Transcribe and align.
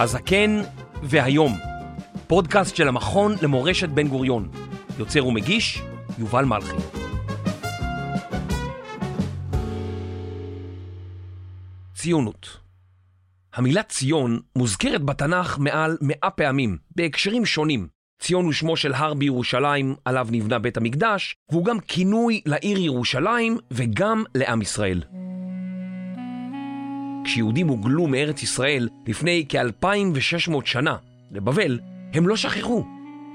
הזקן 0.00 0.62
והיום, 1.02 1.56
פודקאסט 2.26 2.76
של 2.76 2.88
המכון 2.88 3.34
למורשת 3.42 3.88
בן 3.88 4.08
גוריון. 4.08 4.48
יוצר 4.98 5.26
ומגיש, 5.26 5.82
יובל 6.18 6.44
מלכי. 6.44 6.76
ציונות 11.94 12.58
המילה 13.54 13.82
ציון 13.82 14.40
מוזכרת 14.56 15.02
בתנ"ך 15.02 15.58
מעל 15.58 15.96
מאה 16.00 16.30
פעמים, 16.30 16.76
בהקשרים 16.96 17.46
שונים. 17.46 17.88
ציון 18.20 18.44
הוא 18.44 18.52
שמו 18.52 18.76
של 18.76 18.94
הר 18.94 19.14
בירושלים 19.14 19.94
עליו 20.04 20.28
נבנה 20.30 20.58
בית 20.58 20.76
המקדש, 20.76 21.36
והוא 21.50 21.64
גם 21.64 21.80
כינוי 21.80 22.40
לעיר 22.46 22.78
ירושלים 22.78 23.58
וגם 23.70 24.24
לעם 24.34 24.62
ישראל. 24.62 25.02
כשיהודים 27.24 27.68
הוגלו 27.68 28.06
מארץ 28.06 28.42
ישראל 28.42 28.88
לפני 29.06 29.44
כ-2600 29.48 30.52
שנה 30.64 30.96
לבבל, 31.30 31.78
הם 32.14 32.28
לא 32.28 32.36
שכחו. 32.36 32.84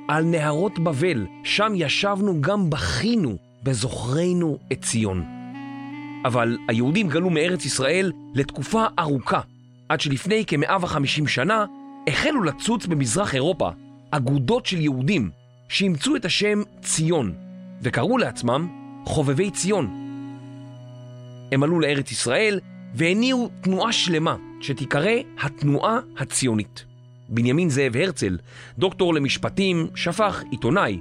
על 0.08 0.24
נהרות 0.24 0.80
בבל, 0.80 1.26
שם 1.44 1.74
ישבנו 1.76 2.42
גם 2.42 2.70
בכינו 2.70 3.38
בזוכרנו 3.64 4.58
את 4.72 4.82
ציון. 4.82 5.24
אבל 6.26 6.58
היהודים 6.68 7.10
גלו 7.10 7.30
מארץ 7.30 7.66
ישראל 7.66 8.12
לתקופה 8.36 8.86
ארוכה, 9.00 9.40
עד 9.90 10.02
שלפני 10.02 10.44
כ-150 10.48 11.28
שנה 11.28 11.66
החלו 12.08 12.44
לצוץ 12.44 12.86
במזרח 12.86 13.36
אירופה 13.36 13.70
אגודות 14.12 14.66
של 14.66 14.82
יהודים 14.82 15.30
שאימצו 15.70 16.16
את 16.16 16.26
השם 16.26 16.62
ציון 16.82 17.34
וקראו 17.82 18.18
לעצמם 18.18 18.68
חובבי 19.06 19.52
ציון. 19.52 20.06
הם 21.52 21.64
עלו 21.64 21.80
לארץ 21.80 22.12
ישראל 22.12 22.60
והניעו 22.96 23.50
תנועה 23.62 23.92
שלמה 23.92 24.36
שתיקרא 24.62 25.12
התנועה 25.42 26.00
הציונית. 26.18 26.86
בנימין 27.30 27.70
זאב 27.70 27.96
הרצל, 27.98 28.38
דוקטור 28.78 29.14
למשפטים, 29.14 29.88
שפך 29.96 30.44
עיתונאי, 30.52 31.00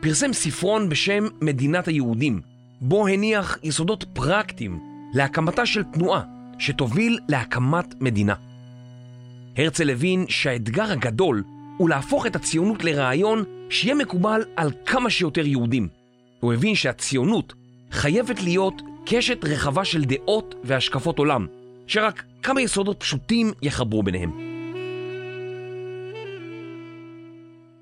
פרסם 0.00 0.32
ספרון 0.32 0.88
בשם 0.88 1.24
מדינת 1.40 1.88
היהודים, 1.88 2.40
בו 2.80 3.06
הניח 3.06 3.58
יסודות 3.62 4.04
פרקטיים 4.12 4.80
להקמתה 5.14 5.66
של 5.66 5.82
תנועה 5.82 6.22
שתוביל 6.58 7.18
להקמת 7.28 7.94
מדינה. 8.00 8.34
הרצל 9.56 9.90
הבין 9.90 10.24
שהאתגר 10.28 10.92
הגדול 10.92 11.44
הוא 11.76 11.88
להפוך 11.88 12.26
את 12.26 12.36
הציונות 12.36 12.84
לרעיון 12.84 13.44
שיהיה 13.70 13.94
מקובל 13.94 14.42
על 14.56 14.70
כמה 14.86 15.10
שיותר 15.10 15.46
יהודים. 15.46 15.88
הוא 16.40 16.52
הבין 16.52 16.74
שהציונות 16.74 17.52
חייבת 17.90 18.42
להיות 18.42 18.82
קשת 19.06 19.44
רחבה 19.44 19.84
של 19.84 20.04
דעות 20.04 20.54
והשקפות 20.64 21.18
עולם, 21.18 21.46
שרק 21.86 22.22
כמה 22.42 22.62
יסודות 22.62 23.00
פשוטים 23.00 23.52
יחברו 23.62 24.02
ביניהם. 24.02 24.30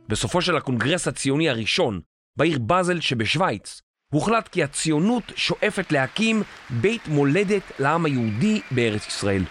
בסופו 0.08 0.42
של 0.42 0.56
הקונגרס 0.56 1.08
הציוני 1.08 1.48
הראשון, 1.48 2.00
בעיר 2.36 2.58
באזל 2.58 3.00
שבשוויץ, 3.00 3.82
הוחלט 4.12 4.48
כי 4.48 4.62
הציונות 4.62 5.32
שואפת 5.36 5.92
להקים 5.92 6.42
בית 6.70 7.08
מולדת 7.08 7.62
לעם 7.78 8.04
היהודי 8.04 8.60
בארץ 8.70 9.06
ישראל. 9.06 9.42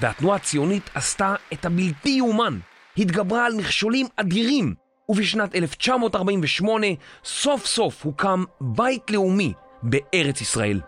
והתנועה 0.00 0.36
הציונית 0.36 0.90
עשתה 0.94 1.34
את 1.52 1.64
הבלתי 1.64 2.10
יאומן, 2.10 2.58
התגברה 2.98 3.46
על 3.46 3.54
מכשולים 3.54 4.06
אדירים, 4.16 4.74
ובשנת 5.08 5.54
1948 5.54 6.86
סוף 7.24 7.66
סוף 7.66 8.04
הוקם 8.04 8.44
בית 8.60 9.10
לאומי 9.10 9.52
בארץ 9.82 10.40
ישראל. 10.40 10.80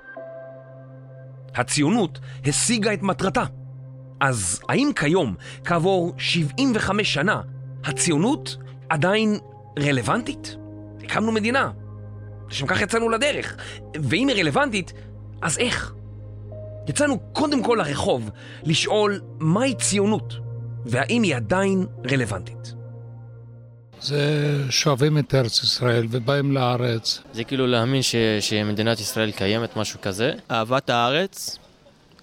הציונות 1.56 2.18
השיגה 2.46 2.92
את 2.92 3.02
מטרתה. 3.02 3.44
אז 4.20 4.60
האם 4.68 4.90
כיום, 4.96 5.34
כעבור 5.64 6.14
75 6.18 7.14
שנה, 7.14 7.40
הציונות 7.84 8.56
עדיין 8.88 9.38
רלוונטית? 9.78 10.56
הקמנו 11.04 11.32
מדינה, 11.32 11.70
לשם 12.48 12.66
כך 12.66 12.80
יצאנו 12.80 13.08
לדרך, 13.08 13.56
ואם 14.02 14.28
היא 14.28 14.36
רלוונטית, 14.36 14.92
אז 15.42 15.58
איך? 15.58 15.94
יצאנו 16.88 17.18
קודם 17.32 17.62
כל 17.62 17.78
לרחוב 17.78 18.30
לשאול 18.62 19.20
מהי 19.38 19.74
ציונות, 19.74 20.34
והאם 20.86 21.22
היא 21.22 21.36
עדיין 21.36 21.86
רלוונטית. 22.10 22.75
זה 24.00 24.52
שואבים 24.70 25.18
את 25.18 25.34
ארץ 25.34 25.62
ישראל 25.62 26.06
ובאים 26.10 26.52
לארץ. 26.52 27.20
זה 27.32 27.44
כאילו 27.44 27.66
להאמין 27.66 28.02
ש, 28.02 28.14
שמדינת 28.40 29.00
ישראל 29.00 29.30
קיימת, 29.30 29.76
משהו 29.76 30.00
כזה. 30.00 30.32
אהבת 30.50 30.90
הארץ, 30.90 31.58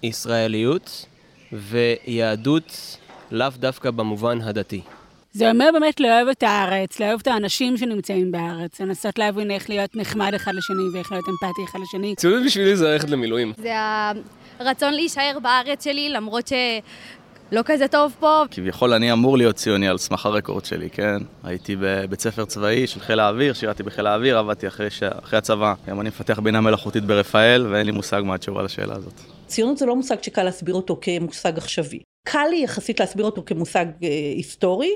ישראליות 0.02 1.06
ויהדות 1.52 2.96
לאו 3.30 3.48
דווקא 3.58 3.90
במובן 3.90 4.40
הדתי. 4.40 4.80
זה 5.32 5.50
אומר 5.50 5.68
באמת 5.72 6.00
לאהוב 6.00 6.28
את 6.28 6.42
הארץ, 6.42 7.00
לאהוב 7.00 7.20
את 7.20 7.26
האנשים 7.26 7.76
שנמצאים 7.76 8.32
בארץ, 8.32 8.80
לנסות 8.80 9.18
להבין 9.18 9.50
איך 9.50 9.70
להיות 9.70 9.96
נחמד 9.96 10.34
אחד 10.34 10.52
לשני 10.54 10.82
ואיך 10.94 11.12
להיות 11.12 11.24
אמפתי 11.28 11.62
אחד 11.70 11.78
לשני. 11.82 12.14
ציונות 12.16 12.44
בשבילי 12.46 12.76
זה 12.76 12.88
ללכת 12.88 13.10
למילואים. 13.10 13.52
זה 13.56 13.72
הרצון 14.58 14.94
להישאר 14.94 15.38
בארץ 15.42 15.84
שלי, 15.84 16.08
למרות 16.08 16.48
שלא 17.54 17.62
כזה 17.64 17.88
טוב 17.88 18.16
פה. 18.20 18.42
כביכול 18.50 18.92
אני 18.92 19.12
אמור 19.12 19.38
להיות 19.38 19.56
ציוני 19.56 19.88
על 19.88 19.98
סמך 19.98 20.26
הרקורד 20.26 20.64
שלי, 20.64 20.90
כן? 20.90 21.16
הייתי 21.44 21.76
בבית 21.80 22.20
ספר 22.20 22.44
צבאי 22.44 22.86
של 22.86 23.00
חיל 23.00 23.20
האוויר, 23.20 23.52
שירתי 23.52 23.82
בחיל 23.82 24.06
האוויר, 24.06 24.38
עבדתי 24.38 24.68
אחרי, 24.68 24.90
ש... 24.90 25.02
אחרי 25.02 25.38
הצבא. 25.38 25.74
היום 25.86 26.00
אני 26.00 26.08
מפתח 26.08 26.38
בינה 26.38 26.60
מלאכותית 26.60 27.04
ברפאל, 27.04 27.66
ואין 27.70 27.86
לי 27.86 27.92
מושג 27.92 28.22
מה 28.24 28.34
התשובה 28.34 28.62
לשאלה 28.62 28.94
הזאת. 28.94 29.12
ציונות 29.46 29.78
זה 29.78 29.86
לא 29.86 29.96
מושג 29.96 30.22
שקל 30.22 30.42
להסביר 30.42 30.74
אותו 30.74 30.98
כמושג 31.00 31.58
עכשווי. 31.58 31.98
קל 32.28 32.46
לי 32.50 32.62
יחסית 32.64 33.00
להסביר 33.00 33.24
אותו 33.24 33.42
כמושג 33.46 33.86
אה, 34.02 34.08
היסטורי, 34.36 34.90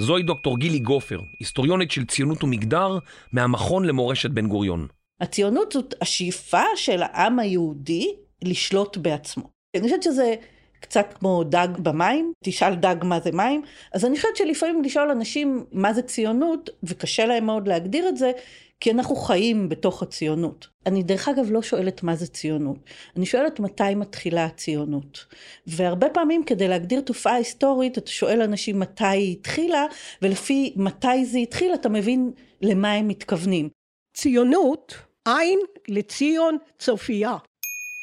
זוהי 0.00 0.22
דוקטור 0.22 0.58
גילי 0.58 0.78
גופר, 0.78 1.20
היסטוריונית 1.40 1.90
של 1.90 2.06
ציונות 2.06 2.44
ומגדר 2.44 2.98
מהמכון 3.32 3.84
למורשת 3.84 4.30
בן 4.30 4.48
גוריון. 4.48 4.86
הציונות 5.20 5.72
זאת 5.72 5.94
השאיפה 6.00 6.62
של 6.76 7.02
העם 7.02 7.38
היהודי 7.38 8.14
לשלוט 8.44 8.96
בעצמו. 8.96 9.44
אני 9.76 9.82
חושבת 9.82 10.02
שזה 10.02 10.34
קצת 10.82 11.14
כמו 11.18 11.44
דג 11.44 11.68
במים, 11.78 12.32
תשאל 12.44 12.74
דג 12.74 12.96
מה 13.02 13.20
זה 13.20 13.30
מים, 13.32 13.62
אז 13.92 14.04
אני 14.04 14.16
חושבת 14.16 14.36
שלפעמים 14.36 14.82
לשאול 14.82 15.10
אנשים 15.10 15.64
מה 15.72 15.92
זה 15.92 16.02
ציונות, 16.02 16.70
וקשה 16.82 17.26
להם 17.26 17.46
מאוד 17.46 17.68
להגדיר 17.68 18.08
את 18.08 18.16
זה, 18.16 18.32
כי 18.80 18.90
אנחנו 18.90 19.16
חיים 19.16 19.68
בתוך 19.68 20.02
הציונות. 20.02 20.68
אני 20.86 21.02
דרך 21.02 21.28
אגב 21.28 21.50
לא 21.50 21.62
שואלת 21.62 22.02
מה 22.02 22.16
זה 22.16 22.26
ציונות, 22.26 22.78
אני 23.16 23.26
שואלת 23.26 23.60
מתי 23.60 23.94
מתחילה 23.96 24.44
הציונות. 24.44 25.26
והרבה 25.66 26.08
פעמים 26.08 26.44
כדי 26.44 26.68
להגדיר 26.68 27.00
תופעה 27.00 27.34
היסטורית, 27.34 27.98
אתה 27.98 28.10
שואל 28.10 28.42
אנשים 28.42 28.80
מתי 28.80 29.04
היא 29.04 29.32
התחילה, 29.32 29.86
ולפי 30.22 30.72
מתי 30.76 31.24
זה 31.24 31.38
התחיל 31.38 31.74
אתה 31.74 31.88
מבין 31.88 32.32
למה 32.62 32.92
הם 32.92 33.08
מתכוונים. 33.08 33.68
ציונות, 34.16 34.94
עין 35.24 35.58
לציון 35.88 36.56
צופייה. 36.78 37.36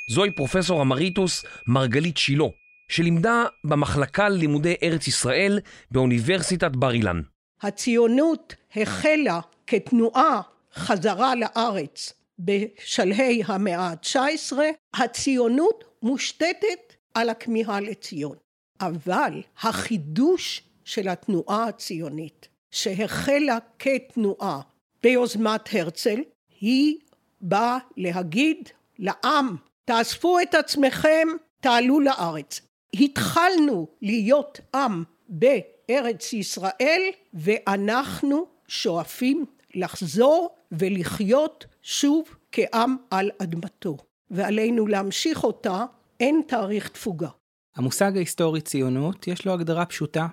זוהי 0.09 0.31
פרופסור 0.31 0.81
אמריטוס 0.81 1.45
מרגלית 1.67 2.17
שילה, 2.17 2.45
שלימדה 2.89 3.43
במחלקה 3.63 4.29
ללימודי 4.29 4.75
ארץ 4.83 5.07
ישראל 5.07 5.59
באוניברסיטת 5.91 6.71
בר 6.71 6.91
אילן. 6.91 7.21
הציונות 7.61 8.55
החלה 8.75 9.39
כתנועה 9.67 10.41
חזרה 10.73 11.35
לארץ 11.35 12.13
בשלהי 12.39 13.41
המאה 13.45 13.87
ה-19, 13.87 14.53
הציונות 14.93 15.83
מושתתת 16.03 16.95
על 17.13 17.29
הכמיהה 17.29 17.79
לציון. 17.79 18.35
אבל 18.81 19.41
החידוש 19.61 20.61
של 20.85 21.07
התנועה 21.07 21.67
הציונית, 21.67 22.47
שהחלה 22.71 23.57
כתנועה 23.79 24.61
ביוזמת 25.03 25.69
הרצל, 25.73 26.19
היא 26.59 26.97
באה 27.41 27.77
להגיד 27.97 28.69
לעם, 28.99 29.55
תאספו 29.85 30.39
את 30.39 30.53
עצמכם, 30.53 31.27
תעלו 31.59 31.99
לארץ. 31.99 32.61
התחלנו 32.93 33.87
להיות 34.01 34.59
עם 34.75 35.03
בארץ 35.29 36.33
ישראל, 36.33 37.01
ואנחנו 37.33 38.45
שואפים 38.67 39.45
לחזור 39.75 40.55
ולחיות 40.71 41.65
שוב 41.81 42.23
כעם 42.51 42.95
על 43.11 43.29
אדמתו, 43.41 43.97
ועלינו 44.31 44.87
להמשיך 44.87 45.43
אותה, 45.43 45.85
אין 46.19 46.41
תאריך 46.47 46.89
תפוגה. 46.89 47.29
המושג 47.75 48.11
ההיסטורי 48.15 48.61
ציונות 48.61 49.27
יש 49.27 49.45
לו 49.45 49.53
הגדרה 49.53 49.85
פשוטה. 49.85 50.27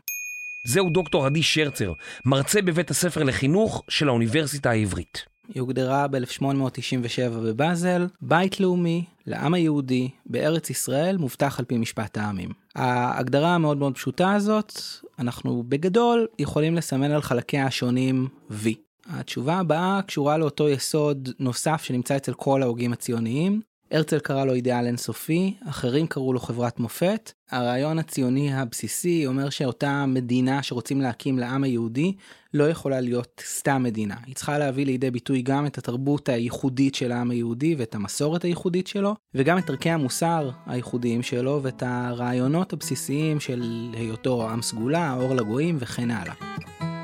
זהו 0.66 0.90
דוקטור 0.90 1.26
עדי 1.26 1.42
שרצר, 1.42 1.92
מרצה 2.24 2.62
בבית 2.62 2.90
הספר 2.90 3.22
לחינוך 3.22 3.82
של 3.88 4.08
האוניברסיטה 4.08 4.70
העברית. 4.70 5.24
היא 5.56 5.60
הוגדרה 5.60 6.08
ב-1897 6.08 7.30
בבאזל, 7.30 8.06
בית 8.20 8.60
לאומי 8.60 9.04
לעם 9.26 9.54
היהודי 9.54 10.08
בארץ 10.26 10.70
ישראל 10.70 11.16
מובטח 11.16 11.58
על 11.58 11.64
פי 11.64 11.78
משפט 11.78 12.18
העמים. 12.18 12.50
ההגדרה 12.74 13.54
המאוד 13.54 13.78
מאוד 13.78 13.94
פשוטה 13.94 14.32
הזאת, 14.32 14.72
אנחנו 15.18 15.64
בגדול 15.68 16.26
יכולים 16.38 16.74
לסמן 16.74 17.10
על 17.10 17.22
חלקיה 17.22 17.66
השונים 17.66 18.28
וי. 18.50 18.74
התשובה 19.06 19.54
הבאה 19.54 20.00
קשורה 20.06 20.38
לאותו 20.38 20.68
יסוד 20.68 21.28
נוסף 21.38 21.82
שנמצא 21.82 22.16
אצל 22.16 22.34
כל 22.34 22.62
ההוגים 22.62 22.92
הציוניים, 22.92 23.60
הרצל 23.90 24.18
קרא 24.18 24.44
לו 24.44 24.52
אידיאל 24.52 24.86
אינסופי, 24.86 25.54
אחרים 25.68 26.06
קראו 26.06 26.32
לו 26.32 26.40
חברת 26.40 26.80
מופת. 26.80 27.32
הרעיון 27.50 27.98
הציוני 27.98 28.54
הבסיסי 28.54 29.26
אומר 29.26 29.50
שאותה 29.50 30.06
מדינה 30.06 30.62
שרוצים 30.62 31.00
להקים 31.00 31.38
לעם 31.38 31.64
היהודי 31.64 32.12
לא 32.54 32.64
יכולה 32.70 33.00
להיות 33.00 33.42
סתם 33.46 33.82
מדינה. 33.82 34.14
היא 34.26 34.34
צריכה 34.34 34.58
להביא 34.58 34.86
לידי 34.86 35.10
ביטוי 35.10 35.42
גם 35.42 35.66
את 35.66 35.78
התרבות 35.78 36.28
הייחודית 36.28 36.94
של 36.94 37.12
העם 37.12 37.30
היהודי 37.30 37.74
ואת 37.78 37.94
המסורת 37.94 38.44
הייחודית 38.44 38.86
שלו, 38.86 39.14
וגם 39.34 39.58
את 39.58 39.70
ערכי 39.70 39.90
המוסר 39.90 40.50
הייחודיים 40.66 41.22
שלו 41.22 41.60
ואת 41.62 41.82
הרעיונות 41.86 42.72
הבסיסיים 42.72 43.40
של 43.40 43.90
היותו 43.92 44.50
עם 44.50 44.62
סגולה, 44.62 45.14
אור 45.14 45.34
לגויים 45.34 45.76
וכן 45.80 46.10
הלאה. 46.10 46.95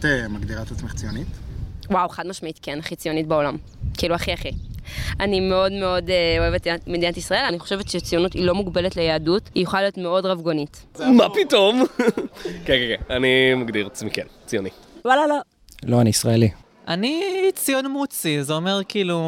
את 0.00 0.04
אה, 0.04 0.28
מגדירה 0.28 0.62
את 0.62 0.70
עצמך 0.70 0.94
ציונית? 0.94 1.26
וואו, 1.90 2.08
חד 2.08 2.26
משמעית 2.26 2.58
כן, 2.62 2.78
הכי 2.78 2.96
ציונית 2.96 3.26
בעולם. 3.26 3.56
כאילו, 3.98 4.14
הכי 4.14 4.32
הכי. 4.32 4.50
אני 5.20 5.40
מאוד 5.40 5.72
מאוד 5.72 6.10
אה, 6.10 6.36
אוהבת 6.38 6.66
את 6.66 6.88
מדינת 6.88 7.16
ישראל, 7.16 7.44
אני 7.48 7.58
חושבת 7.58 7.88
שציונות 7.88 8.32
היא 8.32 8.44
לא 8.44 8.54
מוגבלת 8.54 8.96
ליהדות, 8.96 9.50
היא 9.54 9.62
יכולה 9.62 9.82
להיות 9.82 9.98
מאוד 9.98 10.26
רבגונית. 10.26 10.86
מה 10.98 11.26
פתאום? 11.34 11.84
כן, 11.96 12.50
כן, 12.66 12.96
כן, 12.96 13.14
אני 13.14 13.54
מגדיר 13.54 13.86
את 13.86 13.92
עצמי 13.92 14.10
כן, 14.10 14.26
ציוני. 14.46 14.70
וואלה, 15.04 15.26
לא. 15.26 15.38
לא, 15.82 16.00
אני 16.00 16.10
ישראלי. 16.10 16.50
אני 16.88 17.22
ציון 17.54 17.86
מוצי, 17.86 18.42
זה 18.42 18.52
אומר 18.52 18.80
כאילו 18.88 19.20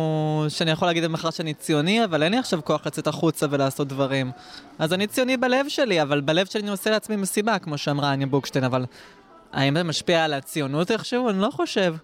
שאני 0.48 0.70
יכול 0.70 0.88
להגיד 0.88 1.04
במחר 1.04 1.30
שאני 1.30 1.54
ציוני, 1.54 2.04
אבל 2.04 2.22
אין 2.22 2.32
לי 2.32 2.38
עכשיו 2.38 2.60
כוח 2.64 2.86
לצאת 2.86 3.06
החוצה 3.06 3.46
ולעשות 3.50 3.88
דברים. 3.88 4.30
אז 4.78 4.92
אני 4.92 5.06
ציוני 5.06 5.36
בלב 5.36 5.68
שלי, 5.68 6.02
אבל 6.02 6.20
בלב 6.20 6.46
שלי 6.46 6.62
אני 6.62 6.70
עושה 6.70 6.90
לעצמי 6.90 7.16
מסיבה, 7.16 7.58
כמו 7.58 7.78
שאמרה 7.78 8.12
אניה 8.12 8.26
בוקשטיין, 8.26 8.64
אבל 8.64 8.84
האם 9.52 9.74
זה 9.76 9.82
משפיע 9.82 10.24
על 10.24 10.34
הציונות 10.34 10.90
איכשהו? 10.90 11.28
אני 11.30 11.38
לא 11.38 11.50
חושב. 11.50 11.94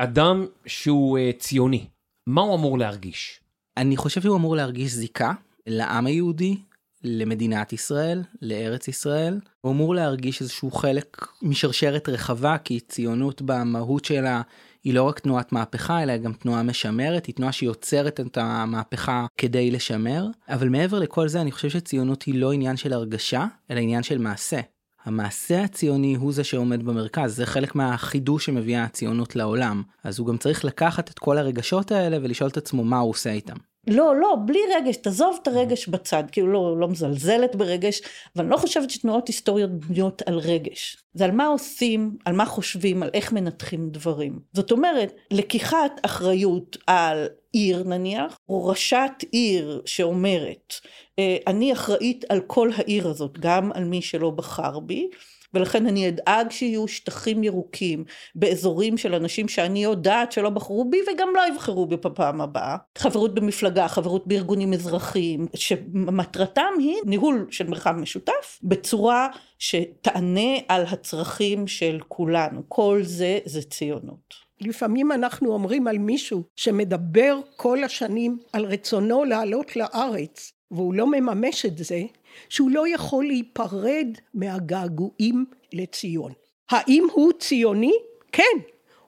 אדם 0.00 0.46
שהוא 0.66 1.18
uh, 1.18 1.38
ציוני, 1.38 1.86
מה 2.26 2.40
הוא 2.40 2.54
אמור 2.54 2.78
להרגיש? 2.78 3.40
אני 3.76 3.96
חושב 3.96 4.20
שהוא 4.20 4.36
אמור 4.36 4.56
להרגיש 4.56 4.92
זיקה 4.92 5.32
לעם 5.66 6.06
היהודי, 6.06 6.56
למדינת 7.04 7.72
ישראל, 7.72 8.22
לארץ 8.42 8.88
ישראל. 8.88 9.40
הוא 9.60 9.72
אמור 9.72 9.94
להרגיש 9.94 10.40
איזשהו 10.40 10.70
חלק 10.70 11.26
משרשרת 11.42 12.08
רחבה, 12.08 12.58
כי 12.58 12.80
ציונות 12.80 13.42
במהות 13.42 14.04
שלה 14.04 14.42
היא 14.84 14.94
לא 14.94 15.02
רק 15.02 15.18
תנועת 15.18 15.52
מהפכה, 15.52 16.02
אלא 16.02 16.16
גם 16.16 16.32
תנועה 16.32 16.62
משמרת, 16.62 17.26
היא 17.26 17.34
תנועה 17.34 17.52
שיוצרת 17.52 18.20
את 18.20 18.38
המהפכה 18.38 19.26
כדי 19.36 19.70
לשמר. 19.70 20.26
אבל 20.48 20.68
מעבר 20.68 20.98
לכל 20.98 21.28
זה, 21.28 21.40
אני 21.40 21.52
חושב 21.52 21.68
שציונות 21.68 22.22
היא 22.22 22.34
לא 22.34 22.52
עניין 22.52 22.76
של 22.76 22.92
הרגשה, 22.92 23.46
אלא 23.70 23.80
עניין 23.80 24.02
של 24.02 24.18
מעשה. 24.18 24.60
המעשה 25.04 25.64
הציוני 25.64 26.14
הוא 26.14 26.32
זה 26.32 26.44
שעומד 26.44 26.82
במרכז, 26.82 27.36
זה 27.36 27.46
חלק 27.46 27.74
מהחידוש 27.74 28.46
שמביאה 28.46 28.84
הציונות 28.84 29.36
לעולם. 29.36 29.82
אז 30.04 30.18
הוא 30.18 30.26
גם 30.26 30.36
צריך 30.36 30.64
לקחת 30.64 31.10
את 31.10 31.18
כל 31.18 31.38
הרגשות 31.38 31.92
האלה 31.92 32.18
ולשאול 32.22 32.50
את 32.50 32.56
עצמו 32.56 32.84
מה 32.84 32.98
הוא 32.98 33.10
עושה 33.10 33.30
איתם. 33.30 33.56
לא, 33.86 34.16
לא, 34.16 34.36
בלי 34.46 34.58
רגש, 34.76 34.96
תעזוב 34.96 35.38
את 35.42 35.48
הרגש 35.48 35.88
בצד, 35.88 36.24
כאילו 36.32 36.52
לא, 36.52 36.80
לא 36.80 36.88
מזלזלת 36.88 37.56
ברגש, 37.56 38.00
אבל 38.36 38.44
אני 38.44 38.50
לא 38.50 38.56
חושבת 38.56 38.90
שתנועות 38.90 39.28
היסטוריות 39.28 39.70
בנויות 39.70 40.22
על 40.26 40.38
רגש. 40.38 40.96
זה 41.14 41.24
על 41.24 41.30
מה 41.30 41.46
עושים, 41.46 42.16
על 42.24 42.34
מה 42.34 42.46
חושבים, 42.46 43.02
על 43.02 43.10
איך 43.14 43.32
מנתחים 43.32 43.90
דברים. 43.90 44.38
זאת 44.52 44.72
אומרת, 44.72 45.12
לקיחת 45.30 46.00
אחריות 46.02 46.76
על 46.86 47.28
עיר 47.52 47.82
נניח, 47.82 48.38
או 48.48 48.66
ראשת 48.66 49.12
עיר 49.32 49.82
שאומרת, 49.86 50.74
אה, 51.18 51.36
אני 51.46 51.72
אחראית 51.72 52.24
על 52.28 52.40
כל 52.46 52.70
העיר 52.76 53.08
הזאת, 53.08 53.38
גם 53.38 53.72
על 53.74 53.84
מי 53.84 54.02
שלא 54.02 54.30
בחר 54.30 54.80
בי, 54.80 55.08
ולכן 55.54 55.86
אני 55.86 56.08
אדאג 56.08 56.50
שיהיו 56.50 56.88
שטחים 56.88 57.44
ירוקים 57.44 58.04
באזורים 58.34 58.98
של 58.98 59.14
אנשים 59.14 59.48
שאני 59.48 59.84
יודעת 59.84 60.32
שלא 60.32 60.50
בחרו 60.50 60.90
בי 60.90 60.98
וגם 61.12 61.28
לא 61.36 61.42
יבחרו 61.52 61.86
בי 61.86 61.96
בפעם 61.96 62.40
הבאה. 62.40 62.76
חברות 62.98 63.34
במפלגה, 63.34 63.88
חברות 63.88 64.26
בארגונים 64.26 64.72
אזרחיים, 64.72 65.46
שמטרתם 65.54 66.72
היא 66.78 66.96
ניהול 67.04 67.46
של 67.50 67.66
מרחב 67.66 67.92
משותף 67.92 68.58
בצורה 68.62 69.28
שתענה 69.58 70.50
על 70.68 70.84
הצרכים 70.86 71.66
של 71.66 71.98
כולנו. 72.08 72.62
כל 72.68 73.00
זה 73.02 73.38
זה 73.44 73.62
ציונות. 73.62 74.50
לפעמים 74.60 75.12
אנחנו 75.12 75.52
אומרים 75.52 75.86
על 75.86 75.98
מישהו 75.98 76.42
שמדבר 76.56 77.40
כל 77.56 77.84
השנים 77.84 78.38
על 78.52 78.64
רצונו 78.64 79.24
לעלות 79.24 79.76
לארץ 79.76 80.52
והוא 80.70 80.94
לא 80.94 81.06
מממש 81.06 81.66
את 81.66 81.78
זה, 81.78 82.02
שהוא 82.48 82.70
לא 82.70 82.94
יכול 82.94 83.26
להיפרד 83.26 84.06
מהגעגועים 84.34 85.44
לציון. 85.72 86.32
האם 86.70 87.06
הוא 87.12 87.32
ציוני? 87.38 87.92
כן, 88.32 88.58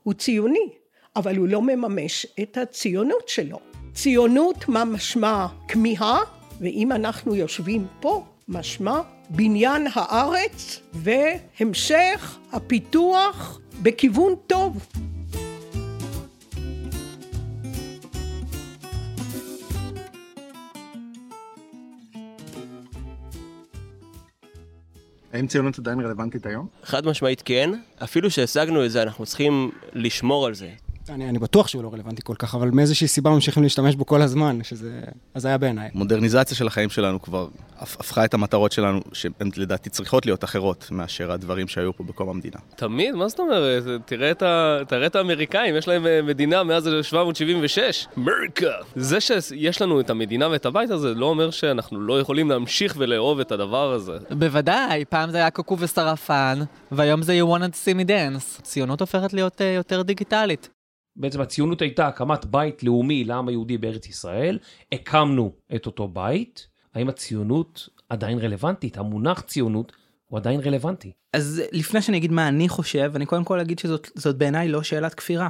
הוא 0.03 0.15
ציוני, 0.15 0.69
אבל 1.17 1.37
הוא 1.37 1.49
לא 1.49 1.63
מממש 1.63 2.27
את 2.43 2.57
הציונות 2.57 3.29
שלו. 3.29 3.59
ציונות 3.95 4.69
מה 4.69 4.85
משמע 4.85 5.47
כמיהה, 5.69 6.21
ואם 6.61 6.93
אנחנו 6.93 7.35
יושבים 7.35 7.87
פה, 8.01 8.25
משמע 8.49 9.01
בניין 9.31 9.87
הארץ 9.93 10.81
והמשך 10.93 12.39
הפיתוח 12.53 13.61
בכיוון 13.83 14.35
טוב. 14.47 14.87
האם 25.33 25.47
ציונות 25.47 25.79
עדיין 25.79 26.01
רלוונטית 26.01 26.47
היום? 26.47 26.67
חד 26.85 27.07
משמעית 27.07 27.43
כן, 27.45 27.71
אפילו 28.05 28.31
שהשגנו 28.31 28.85
את 28.85 28.91
זה, 28.91 29.03
אנחנו 29.03 29.27
צריכים 29.27 29.71
לשמור 29.93 30.47
על 30.47 30.55
זה. 30.55 30.71
אני, 31.15 31.29
אני 31.29 31.39
בטוח 31.39 31.69
שהוא 31.69 31.83
לא 31.83 31.91
רלוונטי 31.93 32.23
כל 32.25 32.35
כך, 32.39 32.55
אבל 32.55 32.71
מאיזושהי 32.71 33.09
סיבה 33.09 33.31
ממשיכים 33.31 33.63
להשתמש 33.63 33.97
בו 33.97 34.07
כל 34.07 34.23
הזמן, 34.23 34.59
שזה 34.63 35.01
הזיה 35.35 35.59
בעיניי. 35.59 35.91
מודרניזציה 35.95 36.57
של 36.57 36.67
החיים 36.67 36.91
שלנו 36.91 37.23
כבר 37.23 37.49
הפכה 37.79 38.25
את 38.25 38.35
המטרות 38.35 38.73
שלנו, 38.73 39.01
שהן 39.13 39.33
לדעתי 39.57 39.91
צריכות 39.91 40.27
להיות 40.27 40.45
אחרות 40.45 40.89
מאשר 40.91 41.33
הדברים 41.33 41.69
שהיו 41.69 41.97
פה 41.97 42.05
בקום 42.05 42.29
המדינה. 42.29 42.57
תמיד? 42.77 43.15
מה 43.15 43.29
זאת 43.29 43.41
אומרת? 43.41 43.83
תראה 44.05 44.31
את, 44.31 44.43
ה... 44.43 44.79
תראה 44.89 45.07
את 45.07 45.17
האמריקאים, 45.17 45.77
יש 45.77 45.89
להם 45.89 46.07
אה, 46.07 46.23
מדינה 46.23 46.63
מאז 46.63 46.89
1776. 46.89 48.07
אמריקה! 48.19 48.71
זה 48.97 49.21
שיש 49.21 49.83
לנו 49.83 50.01
את 50.01 50.11
המדינה 50.11 50.49
ואת 50.49 50.67
הבית 50.67 50.91
הזה, 50.91 51.15
לא 51.15 51.27
אומר 51.27 51.51
שאנחנו 51.51 52.01
לא 52.01 52.21
יכולים 52.21 52.51
להמשיך 52.51 52.95
ולאהוב 52.99 53.41
את 53.41 53.53
הדבר 53.53 53.93
הזה. 53.93 54.19
בוודאי, 54.31 55.05
פעם 55.05 55.31
זה 55.31 55.37
היה 55.37 55.51
קוקו 55.51 55.77
ושרפן, 55.79 56.59
והיום 56.93 57.23
זה 57.23 57.41
you 57.43 57.47
wanted 57.47 57.73
to 57.73 57.77
see 57.77 58.05
me 58.05 58.09
dance. 58.09 58.63
ציונות 58.63 59.01
הופכת 59.01 59.33
להיות 59.33 59.61
uh, 59.61 59.65
יותר 59.65 60.03
דיגיטלית. 60.03 60.69
בעצם 61.17 61.41
הציונות 61.41 61.83
הייתה 61.83 62.09
הקמת 62.09 62.45
בית 62.45 62.83
לאומי 62.83 63.25
לעם 63.25 63.49
היהודי 63.49 63.79
בארץ 63.79 64.07
ישראל, 64.07 64.59
הקמנו 64.93 65.53
את 65.75 65.87
אותו 65.87 66.09
בית, 66.09 66.67
האם 66.95 67.09
הציונות 67.09 67.89
עדיין 68.09 68.39
רלוונטית? 68.39 68.99
המונח 68.99 69.41
ציונות 69.41 69.93
הוא 70.27 70.39
עדיין 70.39 70.61
רלוונטי. 70.61 71.13
אז 71.33 71.63
לפני 71.73 72.03
שאני 72.03 72.17
אגיד 72.17 72.33
מה 72.33 72.49
אני 72.49 72.69
חושב, 72.69 73.13
אני 73.15 73.27
קודם 73.27 73.45
כל 73.45 73.61
אגיד 73.61 73.79
שזאת 73.79 74.39
בעיניי 74.39 74.69
לא 74.69 74.83
שאלת 74.83 75.15
כפירה. 75.15 75.49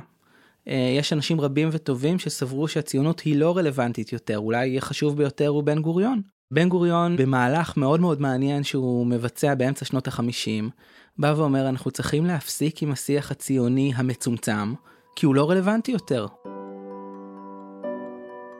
אה, 0.69 0.95
יש 0.99 1.13
אנשים 1.13 1.41
רבים 1.41 1.69
וטובים 1.73 2.19
שסברו 2.19 2.69
שהציונות 2.69 3.21
היא 3.21 3.37
לא 3.37 3.57
רלוונטית 3.57 4.13
יותר, 4.13 4.39
אולי 4.39 4.79
החשוב 4.79 5.17
ביותר 5.17 5.49
הוא 5.49 5.63
בן 5.63 5.83
גוריון. 5.83 6.23
בן 6.51 6.69
גוריון 6.69 7.17
במהלך 7.17 7.77
מאוד 7.77 8.01
מאוד 8.01 8.21
מעניין 8.21 8.65
שהוא 8.65 9.07
מבצע 9.07 9.55
באמצע 9.55 9.85
שנות 9.85 10.09
החמישים, 10.09 10.71
בא 11.19 11.35
ואומר 11.37 11.69
אנחנו 11.69 11.91
צריכים 11.91 12.27
להפסיק 12.27 12.83
עם 12.83 12.93
השיח 12.93 13.31
הציוני 13.31 13.93
המצומצם, 13.97 14.75
כי 15.17 15.27
הוא 15.27 15.35
לא 15.35 15.51
רלוונטי 15.51 15.93
יותר. 15.93 16.27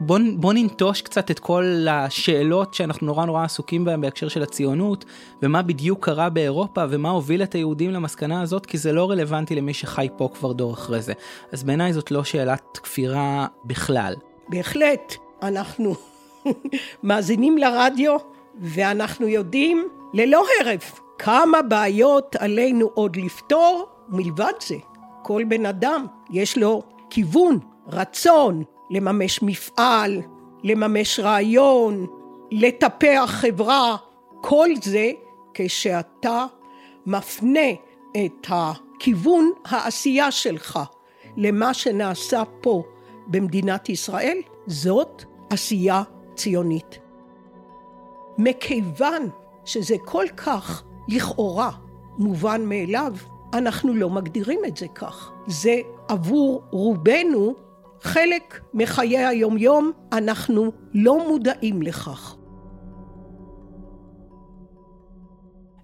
בוא, 0.01 0.19
בוא 0.37 0.53
ננטוש 0.53 1.03
קצת 1.03 1.31
את 1.31 1.39
כל 1.39 1.87
השאלות 1.91 2.75
שאנחנו 2.75 3.07
נורא 3.07 3.25
נורא 3.25 3.45
עסוקים 3.45 3.85
בהן 3.85 4.01
בהקשר 4.01 4.29
של 4.29 4.43
הציונות, 4.43 5.05
ומה 5.43 5.63
בדיוק 5.63 6.05
קרה 6.05 6.31
באירופה, 6.31 6.85
ומה 6.91 7.11
הוביל 7.11 7.43
את 7.43 7.55
היהודים 7.55 7.91
למסקנה 7.91 8.43
הזאת, 8.43 8.67
כי 8.67 8.79
זה 8.79 8.93
לא 8.93 9.11
רלוונטי 9.11 9.55
למי 9.55 9.75
שחי 9.75 10.09
פה 10.17 10.29
כבר 10.35 10.53
דור 10.53 10.75
אחרי 10.75 11.03
זה. 11.03 11.13
אז 11.53 11.65
בעיניי 11.65 11.93
זאת 11.93 12.11
לא 12.11 12.25
שאלת 12.25 12.79
כפירה 12.83 13.47
בכלל. 13.65 14.15
בהחלט, 14.49 15.15
אנחנו 15.43 15.95
מאזינים 17.03 17.59
לרדיו, 17.59 18.17
ואנחנו 18.61 19.29
יודעים 19.29 19.89
ללא 20.15 20.45
הרף 20.61 21.01
כמה 21.19 21.63
בעיות 21.63 22.37
עלינו 22.37 22.91
עוד 22.95 23.17
לפתור 23.17 23.87
מלבד 24.09 24.53
זה. 24.67 24.92
כל 25.23 25.45
בן 25.49 25.67
אדם 25.67 26.07
יש 26.31 26.59
לו 26.59 26.83
כיוון, 27.11 27.59
רצון, 27.87 28.63
לממש 28.91 29.43
מפעל, 29.43 30.23
לממש 30.63 31.21
רעיון, 31.21 32.07
לטפח 32.51 33.25
חברה, 33.27 33.97
כל 34.41 34.69
זה 34.83 35.11
כשאתה 35.55 36.47
מפנה 37.07 37.71
את 38.25 38.47
הכיוון 38.49 39.51
העשייה 39.65 40.31
שלך 40.31 40.79
למה 41.37 41.75
שנעשה 41.75 42.43
פה 42.61 42.83
במדינת 43.27 43.89
ישראל, 43.89 44.39
זאת 44.67 45.25
עשייה 45.51 46.03
ציונית. 46.35 46.99
מכיוון 48.39 49.29
שזה 49.65 49.97
כל 50.05 50.25
כך 50.37 50.83
לכאורה 51.09 51.71
מובן 52.19 52.65
מאליו, 52.65 53.13
אנחנו 53.53 53.95
לא 53.95 54.11
מגדירים 54.11 54.61
את 54.69 54.77
זה 54.77 54.87
כך. 54.95 55.33
זה 55.47 55.77
עבור 56.09 56.63
רובנו 56.71 57.55
חלק 58.01 58.61
מחיי 58.75 59.19
היומיום, 59.19 59.93
אנחנו 60.13 60.73
לא 60.95 61.29
מודעים 61.29 61.83
לכך. 61.83 62.37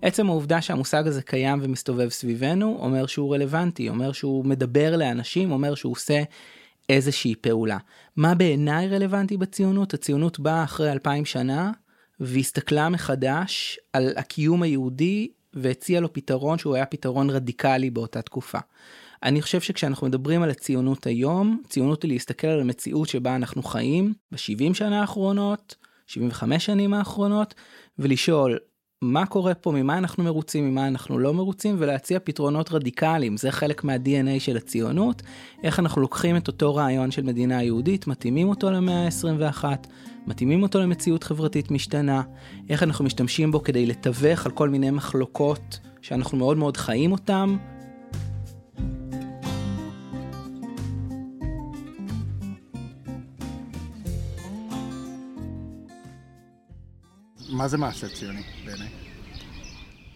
עצם 0.03 0.29
העובדה 0.29 0.63
שהמושג 0.63 1.07
הזה 1.07 1.23
קיים 1.23 1.59
ומסתובב 1.63 2.09
סביבנו 2.09 2.77
אומר 2.81 3.07
שהוא 3.07 3.35
רלוונטי, 3.35 3.89
אומר 3.89 4.13
שהוא 4.13 4.45
מדבר 4.45 4.97
לאנשים, 4.97 5.51
אומר 5.51 5.75
שהוא 5.75 5.93
עושה 5.93 6.23
איזושהי 6.89 7.35
פעולה. 7.35 7.79
מה 8.17 8.35
בעיניי 8.35 8.89
רלוונטי 8.89 9.37
בציונות? 9.37 9.95
הציונות 9.95 10.41
באה 10.41 10.65
אחרי 10.65 10.93
אלפיים 10.93 11.25
שנה 11.25 11.73
והסתכלה 12.21 12.89
מחדש 12.89 13.79
על 13.93 14.13
הקיום 14.17 14.63
היהודי 14.63 15.29
והציעה 15.55 16.01
לו 16.01 16.13
פתרון 16.13 16.59
שהוא 16.59 16.75
היה 16.75 16.87
פתרון 16.87 17.31
רדיקלי 17.31 17.91
באותה 17.91 18.23
תקופה. 18.23 18.59
אני 19.23 19.43
חושב 19.43 19.61
שכשאנחנו 19.61 20.07
מדברים 20.07 20.43
על 20.43 20.51
הציונות 20.51 21.07
היום, 21.07 21.63
ציונות 21.69 22.03
היא 22.03 22.11
להסתכל 22.11 22.47
על 22.47 22.61
המציאות 22.61 23.09
שבה 23.09 23.37
אנחנו 23.37 23.63
חיים 23.63 24.15
ב-70 24.33 24.75
שנה 24.75 25.01
האחרונות, 25.01 25.75
75 26.07 26.67
שנים 26.67 26.95
האחרונות, 26.95 27.55
ולשאול 27.99 28.59
מה 29.03 29.27
קורה 29.27 29.55
פה, 29.55 29.73
ממה 29.73 29.99
אנחנו 29.99 30.25
מרוצים, 30.25 30.71
ממה 30.71 30.89
אנחנו 30.89 31.19
לא 31.19 31.35
מרוצים, 31.35 31.77
ולהציע 31.79 32.19
פתרונות 32.25 32.73
רדיקליים. 32.73 33.37
זה 33.37 33.51
חלק 33.51 33.85
מה-DNA 33.85 34.41
של 34.41 34.57
הציונות, 34.57 35.23
איך 35.63 35.79
אנחנו 35.79 36.01
לוקחים 36.03 36.37
את 36.37 36.49
אותו 36.49 36.75
רעיון 36.75 37.11
של 37.11 37.23
מדינה 37.23 37.63
יהודית, 37.63 38.07
מתאימים 38.07 38.49
אותו 38.49 38.71
למאה 38.71 39.05
ה-21, 39.05 39.65
מתאימים 40.27 40.63
אותו 40.63 40.81
למציאות 40.81 41.25
חברתית 41.25 41.71
משתנה, 41.71 42.23
איך 42.69 42.83
אנחנו 42.83 43.05
משתמשים 43.05 43.53
בו 43.53 43.63
כדי 43.63 43.87
לתווך 43.87 44.47
על 44.47 44.53
כל 44.53 44.69
מיני 44.69 44.91
מחלוקות 44.91 45.79
שאנחנו 46.03 46.39
מאוד 46.39 46.57
מאוד 46.57 46.77
חיים 46.77 47.13
אותם. 47.13 47.57
מה 57.49 57.69
זה 57.69 57.79
מעשה 57.79 58.09
ציוני 58.09 58.43
בעיניי? 58.65 58.89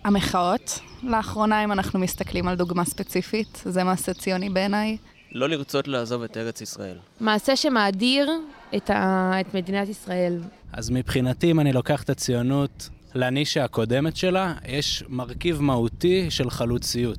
המחאות. 0.04 0.78
לאחרונה, 1.02 1.64
אם 1.64 1.72
אנחנו 1.72 1.98
מסתכלים 1.98 2.48
על 2.48 2.56
דוגמה 2.56 2.84
ספציפית, 2.84 3.62
זה 3.64 3.84
מעשה 3.84 4.14
ציוני 4.14 4.50
בעיניי. 4.50 4.96
לא 5.32 5.48
לרצות 5.48 5.88
לעזוב 5.88 6.22
את 6.22 6.36
ארץ 6.36 6.60
ישראל. 6.60 6.98
מעשה 7.20 7.56
שמאדיר 7.56 8.30
את, 8.76 8.90
ה... 8.90 9.32
את 9.40 9.54
מדינת 9.54 9.88
ישראל. 9.88 10.40
אז 10.72 10.90
מבחינתי, 10.90 11.50
אם 11.50 11.60
אני 11.60 11.72
לוקח 11.72 12.02
את 12.02 12.10
הציונות 12.10 12.88
לנישה 13.14 13.64
הקודמת 13.64 14.16
שלה, 14.16 14.54
יש 14.68 15.04
מרכיב 15.08 15.60
מהותי 15.60 16.30
של 16.30 16.50
חלוציות. 16.50 17.18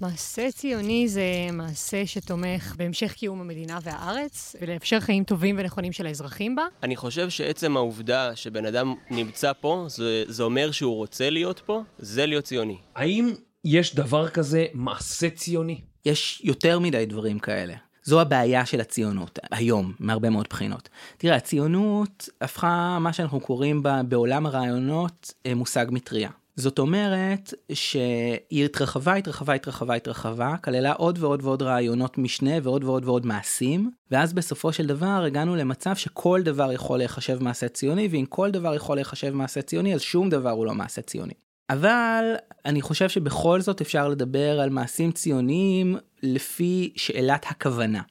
מעשה 0.00 0.50
ציוני 0.52 1.08
זה 1.08 1.22
מעשה 1.52 2.06
שתומך 2.06 2.74
בהמשך 2.76 3.12
קיום 3.12 3.40
המדינה 3.40 3.78
והארץ, 3.82 4.56
ולאפשר 4.60 5.00
חיים 5.00 5.24
טובים 5.24 5.56
ונכונים 5.58 5.92
של 5.92 6.06
האזרחים 6.06 6.56
בה. 6.56 6.62
אני 6.82 6.96
חושב 6.96 7.30
שעצם 7.30 7.76
העובדה 7.76 8.36
שבן 8.36 8.66
אדם 8.66 8.94
נמצא 9.10 9.52
פה, 9.60 9.84
זה, 9.88 10.24
זה 10.26 10.42
אומר 10.42 10.70
שהוא 10.70 10.96
רוצה 10.96 11.30
להיות 11.30 11.62
פה, 11.66 11.82
זה 11.98 12.26
להיות 12.26 12.44
ציוני. 12.44 12.78
האם 12.94 13.32
יש 13.64 13.94
דבר 13.94 14.28
כזה 14.28 14.66
מעשה 14.74 15.30
ציוני? 15.30 15.80
יש 16.04 16.40
יותר 16.44 16.78
מדי 16.78 17.06
דברים 17.06 17.38
כאלה. 17.38 17.74
זו 18.02 18.20
הבעיה 18.20 18.66
של 18.66 18.80
הציונות 18.80 19.38
היום, 19.50 19.92
מהרבה 19.98 20.30
מאוד 20.30 20.46
בחינות. 20.50 20.88
תראה, 21.18 21.36
הציונות 21.36 22.28
הפכה 22.40 22.98
מה 23.00 23.12
שאנחנו 23.12 23.40
קוראים 23.40 23.82
בה 23.82 24.02
בעולם 24.02 24.46
הרעיונות 24.46 25.34
מושג 25.56 25.86
מטריה. 25.90 26.30
זאת 26.56 26.78
אומרת 26.78 27.54
שהיא 27.72 28.64
התרחבה, 28.64 29.14
התרחבה, 29.14 29.54
התרחבה, 29.54 29.94
התרחבה, 29.94 30.56
כללה 30.64 30.92
עוד 30.92 31.18
ועוד 31.18 31.44
ועוד 31.44 31.62
רעיונות 31.62 32.18
משנה 32.18 32.52
ועוד 32.62 32.84
ועוד 32.84 33.04
ועוד 33.04 33.26
מעשים, 33.26 33.90
ואז 34.10 34.32
בסופו 34.32 34.72
של 34.72 34.86
דבר 34.86 35.22
הגענו 35.26 35.56
למצב 35.56 35.96
שכל 35.96 36.42
דבר 36.42 36.72
יכול 36.72 36.98
להיחשב 36.98 37.42
מעשה 37.42 37.68
ציוני, 37.68 38.08
ואם 38.10 38.24
כל 38.28 38.50
דבר 38.50 38.74
יכול 38.74 38.96
להיחשב 38.96 39.30
מעשה 39.30 39.62
ציוני, 39.62 39.94
אז 39.94 40.00
שום 40.00 40.30
דבר 40.30 40.50
הוא 40.50 40.66
לא 40.66 40.74
מעשה 40.74 41.02
ציוני. 41.02 41.34
אבל 41.70 42.34
אני 42.64 42.82
חושב 42.82 43.08
שבכל 43.08 43.60
זאת 43.60 43.80
אפשר 43.80 44.08
לדבר 44.08 44.60
על 44.60 44.70
מעשים 44.70 45.12
ציוניים 45.12 45.96
לפי 46.22 46.92
שאלת 46.96 47.46
הכוונה. 47.48 48.02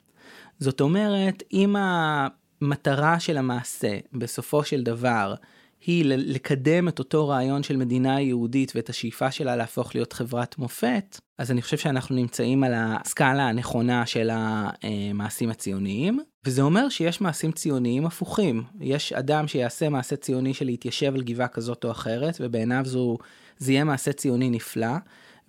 זאת 0.59 0.81
אומרת, 0.81 1.43
אם 1.53 1.75
המטרה 1.79 3.19
של 3.19 3.37
המעשה 3.37 3.97
בסופו 4.13 4.63
של 4.63 4.83
דבר 4.83 5.33
היא 5.85 6.05
לקדם 6.05 6.87
את 6.87 6.99
אותו 6.99 7.27
רעיון 7.27 7.63
של 7.63 7.77
מדינה 7.77 8.21
יהודית 8.21 8.71
ואת 8.75 8.89
השאיפה 8.89 9.31
שלה 9.31 9.55
להפוך 9.55 9.95
להיות 9.95 10.13
חברת 10.13 10.57
מופת, 10.57 11.19
אז 11.37 11.51
אני 11.51 11.61
חושב 11.61 11.77
שאנחנו 11.77 12.15
נמצאים 12.15 12.63
על 12.63 12.73
הסקאלה 12.75 13.43
הנכונה 13.49 14.05
של 14.05 14.29
המעשים 14.33 15.49
הציוניים, 15.49 16.19
וזה 16.45 16.61
אומר 16.61 16.89
שיש 16.89 17.21
מעשים 17.21 17.51
ציוניים 17.51 18.05
הפוכים. 18.05 18.63
יש 18.81 19.13
אדם 19.13 19.47
שיעשה 19.47 19.89
מעשה 19.89 20.15
ציוני 20.15 20.53
של 20.53 20.65
להתיישב 20.65 21.15
על 21.15 21.23
גבעה 21.23 21.47
כזאת 21.47 21.83
או 21.85 21.91
אחרת, 21.91 22.37
ובעיניו 22.39 22.81
זו, 22.85 23.17
זה 23.57 23.71
יהיה 23.71 23.83
מעשה 23.83 24.13
ציוני 24.13 24.49
נפלא. 24.49 24.95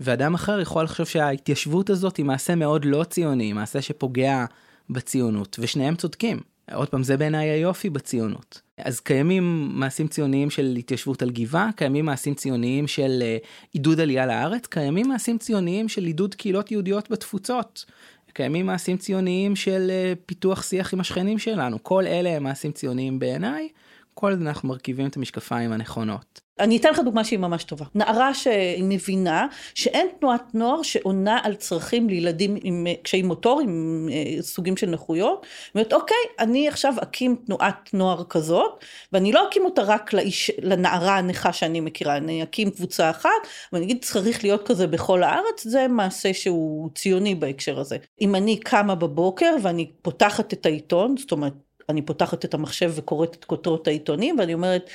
ואדם 0.00 0.34
אחר 0.34 0.60
יכול 0.60 0.84
לחשוב 0.84 1.06
שההתיישבות 1.06 1.90
הזאת 1.90 2.16
היא 2.16 2.26
מעשה 2.26 2.54
מאוד 2.54 2.84
לא 2.84 3.04
ציוני, 3.04 3.52
מעשה 3.52 3.82
שפוגע 3.82 4.44
בציונות, 4.90 5.56
ושניהם 5.60 5.96
צודקים. 5.96 6.40
עוד 6.75 6.88
פעם, 6.88 7.02
זה 7.02 7.16
בעיניי 7.16 7.49
היופי 7.49 7.90
בציונות. 7.90 8.61
אז 8.78 9.00
קיימים 9.00 9.70
מעשים 9.73 10.08
ציוניים 10.08 10.50
של 10.50 10.75
התיישבות 10.78 11.23
על 11.23 11.30
גבעה, 11.30 11.70
קיימים 11.76 12.04
מעשים 12.04 12.35
ציוניים 12.35 12.87
של 12.87 13.23
עידוד 13.73 14.00
עלייה 14.00 14.26
לארץ, 14.26 14.66
קיימים 14.66 15.08
מעשים 15.08 15.38
ציוניים 15.38 15.88
של 15.88 16.04
עידוד 16.04 16.35
קהילות 16.35 16.70
יהודיות 16.70 17.11
בתפוצות. 17.11 17.85
קיימים 18.32 18.66
מעשים 18.66 18.96
ציוניים 18.96 19.56
של 19.56 19.90
פיתוח 20.26 20.62
שיח 20.62 20.94
עם 20.94 21.00
השכנים 21.00 21.38
שלנו. 21.38 21.82
כל 21.82 22.06
אלה 22.06 22.28
הם 22.30 22.42
מעשים 22.42 22.73
ציוניים 22.73 23.18
בעיניי, 23.18 23.68
כל 24.18 24.30
עוד 24.30 24.40
אנחנו 24.40 24.68
מרכיבים 24.68 25.06
את 25.06 25.16
המשקפיים 25.16 25.73
הנכונות. 25.73 26.40
אני 26.61 26.76
אתן 26.76 26.90
לך 26.90 26.99
דוגמה 26.99 27.25
שהיא 27.25 27.38
ממש 27.38 27.64
טובה. 27.64 27.85
נערה 27.94 28.35
שמבינה 28.35 29.46
שאין 29.75 30.08
תנועת 30.20 30.54
נוער 30.54 30.82
שעונה 30.82 31.38
על 31.42 31.54
צרכים 31.54 32.08
לילדים 32.08 32.56
עם 32.62 32.87
קשיים 33.02 33.26
מוטור, 33.26 33.61
עם 33.61 34.08
סוגים 34.40 34.76
של 34.76 34.90
נכויות. 34.90 35.46
אומרת, 35.75 35.92
אוקיי, 35.92 36.16
אני 36.38 36.68
עכשיו 36.68 36.94
אקים 37.02 37.37
תנועת 37.46 37.94
נוער 37.94 38.25
כזאת, 38.25 38.85
ואני 39.12 39.32
לא 39.32 39.49
אקים 39.49 39.64
אותה 39.64 39.82
רק 39.82 40.12
לאיש, 40.12 40.50
לנערה 40.62 41.18
הנכה 41.18 41.52
שאני 41.52 41.80
מכירה, 41.80 42.16
אני 42.16 42.42
אקים 42.42 42.70
קבוצה 42.70 43.11
אחת, 43.11 43.30
ואני 43.73 43.85
אגיד, 43.85 44.04
צריך 44.04 44.44
להיות 44.44 44.68
כזה 44.68 44.87
בכל 44.87 45.23
הארץ, 45.23 45.64
זה 45.64 45.88
מעשה 45.88 46.35
שהוא 46.35 46.90
ציוני 46.94 47.35
בהקשר 47.35 47.80
הזה. 47.80 47.96
אם 48.20 48.35
אני 48.35 48.61
קמה 48.61 48.94
בבוקר 48.94 49.56
ואני 49.62 49.90
פותחת 50.02 50.52
את 50.52 50.66
העיתון, 50.66 51.16
זאת 51.16 51.32
אומרת, 51.32 51.52
אני 51.88 52.02
פותחת 52.02 52.44
את 52.44 52.54
המחשב 52.54 52.92
וקוראת 52.94 53.34
את 53.34 53.44
כותרות 53.44 53.88
העיתונים 53.88 54.38
ואני 54.38 54.54
אומרת 54.54 54.90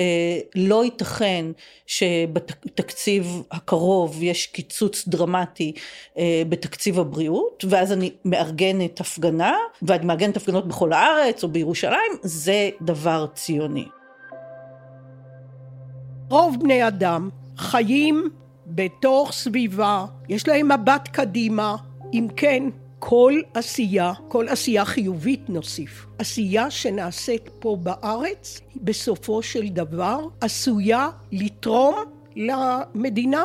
אה, 0.00 0.38
לא 0.54 0.84
ייתכן 0.84 1.46
שבתקציב 1.86 3.42
הקרוב 3.50 4.22
יש 4.22 4.46
קיצוץ 4.46 5.08
דרמטי 5.08 5.72
אה, 6.18 6.42
בתקציב 6.48 6.98
הבריאות 6.98 7.64
ואז 7.68 7.92
אני 7.92 8.10
מארגנת 8.24 9.00
הפגנה 9.00 9.56
ואני 9.82 10.06
מארגנת 10.06 10.36
הפגנות 10.36 10.68
בכל 10.68 10.92
הארץ 10.92 11.44
או 11.44 11.48
בירושלים 11.48 12.12
זה 12.22 12.70
דבר 12.82 13.26
ציוני. 13.34 13.88
רוב 16.30 16.56
בני 16.60 16.88
אדם 16.88 17.30
חיים 17.56 18.30
בתוך 18.66 19.32
סביבה, 19.32 20.06
יש 20.28 20.48
להם 20.48 20.72
מבט 20.72 21.08
קדימה, 21.12 21.76
אם 22.12 22.28
כן 22.36 22.62
כל 22.98 23.40
עשייה, 23.54 24.12
כל 24.28 24.48
עשייה 24.48 24.84
חיובית 24.84 25.50
נוסיף, 25.50 26.06
עשייה 26.18 26.70
שנעשית 26.70 27.48
פה 27.58 27.76
בארץ, 27.82 28.60
בסופו 28.76 29.42
של 29.42 29.68
דבר 29.68 30.20
עשויה 30.40 31.08
לתרום 31.32 31.94
למדינה, 32.36 33.44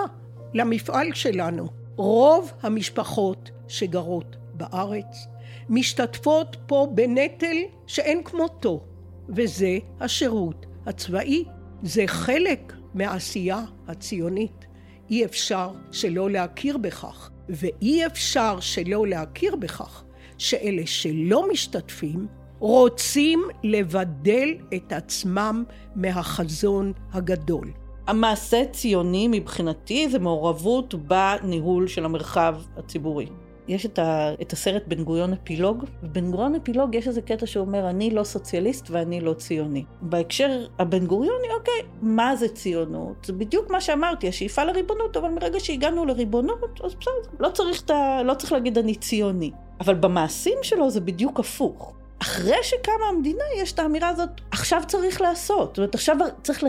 למפעל 0.53 1.13
שלנו. 1.13 1.67
רוב 1.95 2.51
המשפחות 2.61 3.51
שגרות 3.67 4.35
בארץ 4.53 5.27
משתתפות 5.69 6.57
פה 6.65 6.87
בנטל 6.95 7.57
שאין 7.87 8.23
כמותו, 8.23 8.83
וזה 9.29 9.77
השירות 9.99 10.65
הצבאי. 10.85 11.43
זה 11.83 12.03
חלק 12.07 12.73
מהעשייה 12.93 13.63
הציונית. 13.87 14.65
אי 15.09 15.25
אפשר 15.25 15.71
שלא 15.91 16.29
להכיר 16.29 16.77
בכך. 16.77 17.30
ואי 17.51 18.05
אפשר 18.05 18.59
שלא 18.59 19.07
להכיר 19.07 19.55
בכך 19.55 20.03
שאלה 20.37 20.81
שלא 20.85 21.49
משתתפים 21.51 22.27
רוצים 22.59 23.43
לבדל 23.63 24.49
את 24.75 24.93
עצמם 24.93 25.63
מהחזון 25.95 26.93
הגדול. 27.13 27.71
המעשה 28.07 28.65
ציוני 28.71 29.27
מבחינתי 29.31 30.09
זה 30.09 30.19
מעורבות 30.19 30.93
בניהול 30.93 31.87
של 31.87 32.05
המרחב 32.05 32.55
הציבורי. 32.77 33.27
יש 33.71 33.85
את, 33.85 33.99
ה, 33.99 34.33
את 34.41 34.53
הסרט 34.53 34.83
בן 34.87 35.03
גוריון 35.03 35.33
אפילוג, 35.33 35.85
ובן 36.03 36.31
גוריון 36.31 36.55
אפילוג 36.55 36.95
יש 36.95 37.07
איזה 37.07 37.21
קטע 37.21 37.45
שאומר, 37.45 37.89
אני 37.89 38.09
לא 38.09 38.23
סוציאליסט 38.23 38.87
ואני 38.89 39.21
לא 39.21 39.33
ציוני. 39.33 39.85
בהקשר 40.01 40.67
הבן 40.79 41.05
גוריוני, 41.05 41.47
אוקיי, 41.57 41.81
מה 42.01 42.35
זה 42.35 42.47
ציונות? 42.47 43.25
זה 43.25 43.33
בדיוק 43.33 43.69
מה 43.69 43.81
שאמרתי, 43.81 44.27
השאיפה 44.27 44.63
לריבונות, 44.63 45.17
אבל 45.17 45.29
מרגע 45.29 45.59
שהגענו 45.59 46.05
לריבונות, 46.05 46.81
אז 46.83 46.95
בסדר, 46.95 47.37
לא 47.39 47.49
צריך, 47.49 47.81
ת, 47.81 47.91
לא 48.25 48.33
צריך 48.33 48.51
להגיד 48.51 48.77
אני 48.77 48.95
ציוני. 48.95 49.51
אבל 49.79 49.95
במעשים 49.95 50.57
שלו 50.61 50.89
זה 50.89 51.01
בדיוק 51.01 51.39
הפוך. 51.39 51.93
אחרי 52.21 52.57
שקמה 52.63 53.05
המדינה, 53.09 53.43
יש 53.57 53.73
את 53.73 53.79
האמירה 53.79 54.09
הזאת, 54.09 54.29
עכשיו 54.51 54.81
צריך 54.87 55.21
לעשות. 55.21 55.69
זאת 55.69 55.77
אומרת, 55.77 55.95
עכשיו 55.95 56.17
צריך 56.43 56.63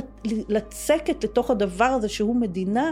לצקת 0.48 1.24
לתוך 1.24 1.50
הדבר 1.50 1.84
הזה 1.84 2.08
שהוא 2.08 2.36
מדינה 2.36 2.90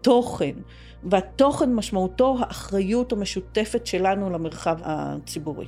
תוכן. 0.00 0.54
והתוכן 1.04 1.74
משמעותו 1.74 2.36
האחריות 2.40 3.12
המשותפת 3.12 3.86
שלנו 3.86 4.30
למרחב 4.30 4.78
הציבורי. 4.82 5.66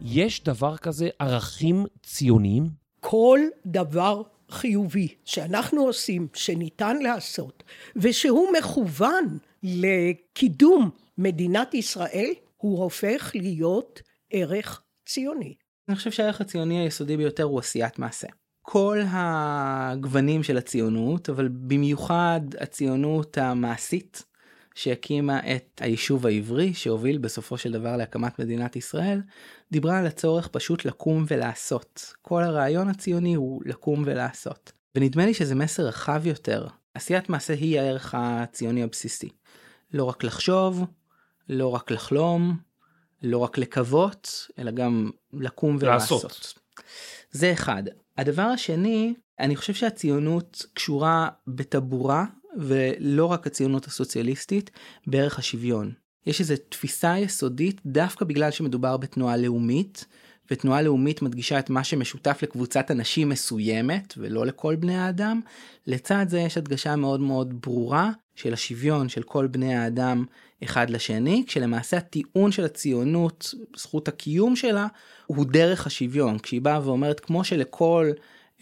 יש 0.00 0.44
דבר 0.44 0.76
כזה 0.76 1.08
ערכים 1.18 1.86
ציוניים? 2.02 2.68
כל 3.00 3.40
דבר 3.66 4.22
חיובי 4.50 5.08
שאנחנו 5.24 5.82
עושים, 5.82 6.28
שניתן 6.34 6.96
לעשות, 6.96 7.62
ושהוא 7.96 8.48
מכוון 8.58 9.38
לקידום 9.62 10.90
מדינת 11.18 11.74
ישראל, 11.74 12.30
הוא 12.56 12.82
הופך 12.82 13.30
להיות 13.34 14.02
ערך 14.30 14.82
ציוני. 15.06 15.54
אני 15.88 15.96
חושב 15.96 16.10
שהערך 16.10 16.40
הציוני 16.40 16.78
היסודי 16.80 17.16
ביותר 17.16 17.44
הוא 17.44 17.58
עשיית 17.58 17.98
מעשה. 17.98 18.26
כל 18.62 19.00
הגוונים 19.06 20.42
של 20.42 20.56
הציונות, 20.56 21.30
אבל 21.30 21.48
במיוחד 21.48 22.40
הציונות 22.60 23.38
המעשית, 23.38 24.24
שהקימה 24.74 25.40
את 25.56 25.80
היישוב 25.80 26.26
העברי, 26.26 26.74
שהוביל 26.74 27.18
בסופו 27.18 27.58
של 27.58 27.72
דבר 27.72 27.96
להקמת 27.96 28.38
מדינת 28.38 28.76
ישראל, 28.76 29.22
דיברה 29.72 29.98
על 29.98 30.06
הצורך 30.06 30.48
פשוט 30.48 30.84
לקום 30.84 31.24
ולעשות. 31.28 32.14
כל 32.22 32.42
הרעיון 32.42 32.88
הציוני 32.88 33.34
הוא 33.34 33.62
לקום 33.66 34.02
ולעשות. 34.06 34.72
ונדמה 34.94 35.26
לי 35.26 35.34
שזה 35.34 35.54
מסר 35.54 35.86
רחב 35.86 36.26
יותר. 36.26 36.66
עשיית 36.94 37.28
מעשה 37.28 37.54
היא 37.54 37.80
הערך 37.80 38.14
הציוני 38.18 38.82
הבסיסי. 38.82 39.28
לא 39.92 40.04
רק 40.04 40.24
לחשוב, 40.24 40.84
לא 41.48 41.74
רק 41.74 41.90
לחלום, 41.90 42.56
לא 43.26 43.38
רק 43.38 43.58
לקוות, 43.58 44.46
אלא 44.58 44.70
גם 44.70 45.10
לקום 45.32 45.76
ולעשות. 45.80 46.24
לעשות. 46.24 46.54
זה 47.30 47.52
אחד. 47.52 47.82
הדבר 48.18 48.42
השני, 48.42 49.14
אני 49.40 49.56
חושב 49.56 49.74
שהציונות 49.74 50.66
קשורה 50.74 51.28
בטבורה, 51.46 52.24
ולא 52.58 53.26
רק 53.26 53.46
הציונות 53.46 53.86
הסוציאליסטית, 53.86 54.70
בערך 55.06 55.38
השוויון. 55.38 55.92
יש 56.26 56.40
איזו 56.40 56.54
תפיסה 56.68 57.18
יסודית, 57.18 57.80
דווקא 57.86 58.24
בגלל 58.24 58.50
שמדובר 58.50 58.96
בתנועה 58.96 59.36
לאומית, 59.36 60.06
ותנועה 60.50 60.82
לאומית 60.82 61.22
מדגישה 61.22 61.58
את 61.58 61.70
מה 61.70 61.84
שמשותף 61.84 62.38
לקבוצת 62.42 62.90
אנשים 62.90 63.28
מסוימת, 63.28 64.14
ולא 64.16 64.46
לכל 64.46 64.76
בני 64.76 64.96
האדם. 64.96 65.40
לצד 65.86 66.26
זה 66.28 66.40
יש 66.40 66.58
הדגשה 66.58 66.96
מאוד 66.96 67.20
מאוד 67.20 67.62
ברורה 67.62 68.10
של 68.34 68.52
השוויון 68.52 69.08
של 69.08 69.22
כל 69.22 69.46
בני 69.46 69.74
האדם 69.74 70.24
אחד 70.64 70.90
לשני, 70.90 71.44
כשלמעשה 71.46 71.96
הטיעון 71.96 72.52
של 72.52 72.64
הציונות, 72.64 73.54
זכות 73.76 74.08
הקיום 74.08 74.56
שלה, 74.56 74.86
הוא 75.26 75.46
דרך 75.46 75.86
השוויון. 75.86 76.38
כשהיא 76.38 76.60
באה 76.60 76.80
ואומרת, 76.84 77.20
כמו 77.20 77.44
שלכל 77.44 78.10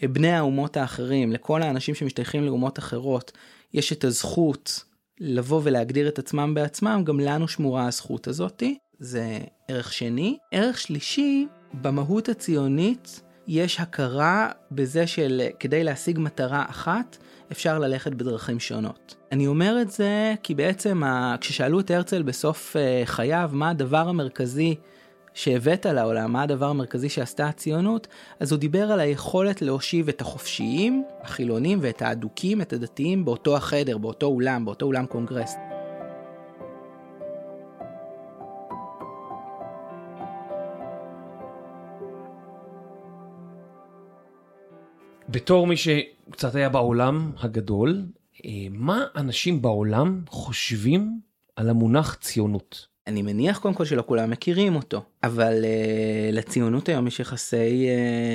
בני 0.01 0.31
האומות 0.31 0.77
האחרים, 0.77 1.31
לכל 1.31 1.61
האנשים 1.61 1.95
שמשתייכים 1.95 2.43
לאומות 2.43 2.79
אחרות, 2.79 3.31
יש 3.73 3.93
את 3.93 4.03
הזכות 4.03 4.83
לבוא 5.19 5.61
ולהגדיר 5.63 6.07
את 6.07 6.19
עצמם 6.19 6.53
בעצמם, 6.53 7.01
גם 7.05 7.19
לנו 7.19 7.47
שמורה 7.47 7.87
הזכות 7.87 8.27
הזאתי. 8.27 8.77
זה 8.99 9.39
ערך 9.67 9.93
שני. 9.93 10.37
ערך 10.51 10.79
שלישי, 10.79 11.47
במהות 11.81 12.29
הציונית 12.29 13.21
יש 13.47 13.79
הכרה 13.79 14.49
בזה 14.71 15.07
של 15.07 15.41
כדי 15.59 15.83
להשיג 15.83 16.19
מטרה 16.19 16.65
אחת, 16.69 17.17
אפשר 17.51 17.79
ללכת 17.79 18.13
בדרכים 18.13 18.59
שונות. 18.59 19.15
אני 19.31 19.47
אומר 19.47 19.81
את 19.81 19.91
זה 19.91 20.33
כי 20.43 20.55
בעצם 20.55 21.01
כששאלו 21.41 21.79
את 21.79 21.91
הרצל 21.91 22.23
בסוף 22.23 22.75
אה, 22.75 23.01
חייו 23.05 23.49
מה 23.53 23.69
הדבר 23.69 24.09
המרכזי 24.09 24.75
שהבאת 25.33 25.85
לעולם, 25.85 26.33
מה 26.33 26.43
הדבר 26.43 26.65
המרכזי 26.65 27.09
שעשתה 27.09 27.47
הציונות, 27.47 28.07
אז 28.39 28.51
הוא 28.51 28.59
דיבר 28.59 28.91
על 28.91 28.99
היכולת 28.99 29.61
להושיב 29.61 30.09
את 30.09 30.21
החופשיים, 30.21 31.03
החילונים 31.21 31.79
ואת 31.81 32.01
האדוקים, 32.01 32.61
את 32.61 32.73
הדתיים, 32.73 33.25
באותו 33.25 33.57
החדר, 33.57 33.97
באותו 33.97 34.25
אולם, 34.25 34.65
באותו 34.65 34.85
אולם 34.85 35.05
קונגרס. 35.05 35.74
בתור 45.29 45.67
מי 45.67 45.77
שקצת 45.77 46.55
היה 46.55 46.69
בעולם 46.69 47.31
הגדול, 47.37 48.05
אה, 48.45 48.51
מה 48.71 49.05
אנשים 49.15 49.61
בעולם 49.61 50.21
חושבים 50.29 51.19
על 51.55 51.69
המונח 51.69 52.13
ציונות? 52.21 52.87
אני 53.07 53.21
מניח 53.21 53.57
קודם 53.57 53.73
כל 53.73 53.85
שלא 53.85 54.03
כולם 54.07 54.29
מכירים 54.29 54.75
אותו, 54.75 55.03
אבל 55.23 55.53
uh, 55.61 56.35
לציונות 56.35 56.89
היום 56.89 57.07
יש 57.07 57.19
יחסי 57.19 57.87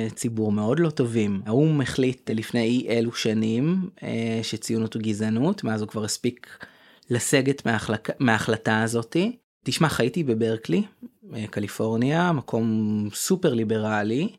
uh, 0.09 0.13
ציבור 0.13 0.51
מאוד 0.51 0.79
לא 0.79 0.89
טובים. 0.89 1.41
האו"ם 1.45 1.81
החליט 1.81 2.29
לפני 2.29 2.63
אי 2.63 2.87
אלו 2.89 3.13
שנים 3.13 3.89
uh, 3.97 4.03
שציונות 4.43 4.93
הוא 4.93 5.01
גזענות, 5.01 5.63
מאז 5.63 5.81
הוא 5.81 5.89
כבר 5.89 6.03
הספיק 6.03 6.65
לסגת 7.09 7.65
מההחלק... 7.65 8.09
מההחלטה 8.19 8.83
הזאתי. 8.83 9.37
תשמע, 9.65 9.89
חייתי 9.89 10.23
בברקלי, 10.23 10.83
קליפורניה, 11.49 12.31
מקום 12.31 13.07
סופר 13.13 13.53
ליברלי. 13.53 14.29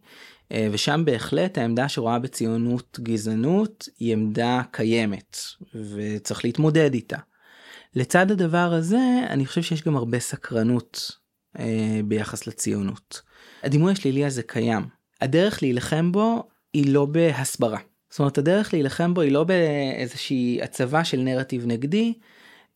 אה, 0.53 0.69
ושם 0.73 1.03
בהחלט 1.05 1.59
העמדה 1.59 1.89
שרואה 1.89 2.19
בציונות 2.19 2.99
גזענות 3.03 3.89
היא 3.99 4.13
עמדה 4.13 4.63
קיימת 4.71 5.37
וצריך 5.95 6.45
להתמודד 6.45 6.95
איתה. 6.95 7.19
לצד 7.95 8.31
הדבר 8.31 8.73
הזה 8.73 9.21
אני 9.31 9.47
חושב 9.47 9.63
שיש 9.63 9.83
גם 9.83 9.97
הרבה 9.97 10.19
סקרנות 10.19 11.11
אה, 11.59 12.01
ביחס 12.05 12.47
לציונות. 12.47 13.23
הדימוי 13.63 13.93
השלילי 13.93 14.25
הזה 14.25 14.43
קיים. 14.43 14.83
הדרך 15.21 15.63
להילחם 15.63 16.13
בו 16.13 16.49
היא 16.73 16.93
לא 16.95 17.05
בהסברה. 17.05 17.79
זאת 18.11 18.19
אומרת 18.19 18.39
הדרך 18.39 18.75
להילחם 18.75 19.15
בו 19.15 19.21
היא 19.21 19.33
לא 19.33 19.45
באיזושהי 19.45 20.61
הצבה 20.63 21.05
של 21.05 21.21
נרטיב 21.21 21.67
נגדי, 21.67 22.15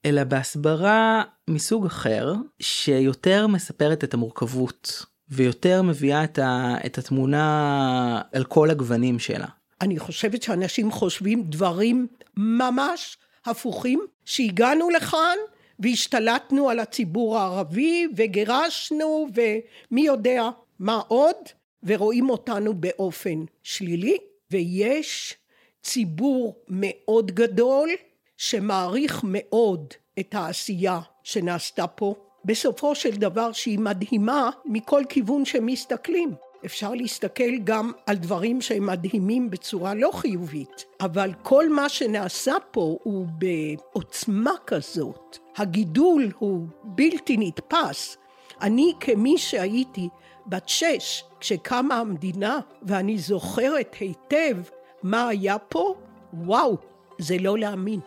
אלא 0.04 0.24
בהסברה 0.24 1.22
מסוג 1.50 1.86
אחר 1.86 2.34
שיותר 2.60 3.46
מספרת 3.46 4.04
את 4.04 4.14
המורכבות 4.14 5.06
ויותר 5.28 5.82
מביאה 5.82 6.24
את, 6.24 6.38
ה, 6.38 6.74
את 6.86 6.98
התמונה 6.98 8.22
על 8.32 8.44
כל 8.44 8.70
הגוונים 8.70 9.18
שלה. 9.18 9.46
אני 9.80 9.98
חושבת 9.98 10.42
שאנשים 10.42 10.90
חושבים 10.90 11.42
דברים 11.42 12.06
ממש 12.36 13.18
הפוכים, 13.46 14.00
שהגענו 14.24 14.90
לכאן 14.90 15.36
והשתלטנו 15.78 16.70
על 16.70 16.80
הציבור 16.80 17.38
הערבי 17.38 18.06
וגירשנו 18.16 19.26
ומי 19.34 20.00
יודע 20.00 20.48
מה 20.78 21.00
עוד, 21.08 21.36
ורואים 21.82 22.30
אותנו 22.30 22.74
באופן 22.74 23.44
שלילי, 23.62 24.16
ויש 24.50 25.36
ציבור 25.82 26.64
מאוד 26.68 27.30
גדול 27.30 27.88
שמעריך 28.36 29.20
מאוד 29.24 29.94
את 30.18 30.34
העשייה 30.34 31.00
שנעשתה 31.22 31.86
פה 31.86 32.25
בסופו 32.46 32.94
של 32.94 33.16
דבר 33.16 33.52
שהיא 33.52 33.78
מדהימה 33.78 34.50
מכל 34.64 35.02
כיוון 35.08 35.44
שמסתכלים. 35.44 36.34
אפשר 36.64 36.94
להסתכל 36.94 37.58
גם 37.64 37.92
על 38.06 38.16
דברים 38.16 38.60
שהם 38.60 38.86
מדהימים 38.86 39.50
בצורה 39.50 39.94
לא 39.94 40.10
חיובית, 40.12 40.84
אבל 41.00 41.32
כל 41.42 41.68
מה 41.68 41.88
שנעשה 41.88 42.54
פה 42.70 42.98
הוא 43.02 43.26
בעוצמה 43.38 44.52
כזאת. 44.66 45.38
הגידול 45.56 46.32
הוא 46.38 46.66
בלתי 46.84 47.36
נתפס. 47.38 48.16
אני 48.62 48.92
כמי 49.00 49.38
שהייתי 49.38 50.08
בת 50.46 50.68
שש 50.68 51.24
כשקמה 51.40 51.96
המדינה, 51.96 52.58
ואני 52.82 53.18
זוכרת 53.18 53.96
היטב 54.00 54.56
מה 55.02 55.28
היה 55.28 55.58
פה, 55.58 55.94
וואו, 56.32 56.76
זה 57.18 57.36
לא 57.40 57.58
להאמין. 57.58 58.00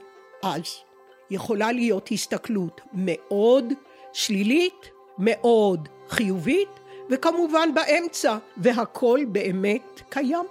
אז 0.43 0.63
יכולה 1.29 1.71
להיות 1.71 2.09
הסתכלות 2.11 2.81
מאוד 2.93 3.73
שלילית, 4.13 4.89
מאוד 5.17 5.89
חיובית, 6.09 6.69
וכמובן 7.09 7.69
באמצע, 7.73 8.37
והכל 8.57 9.19
באמת 9.31 10.01
קיים. 10.09 10.45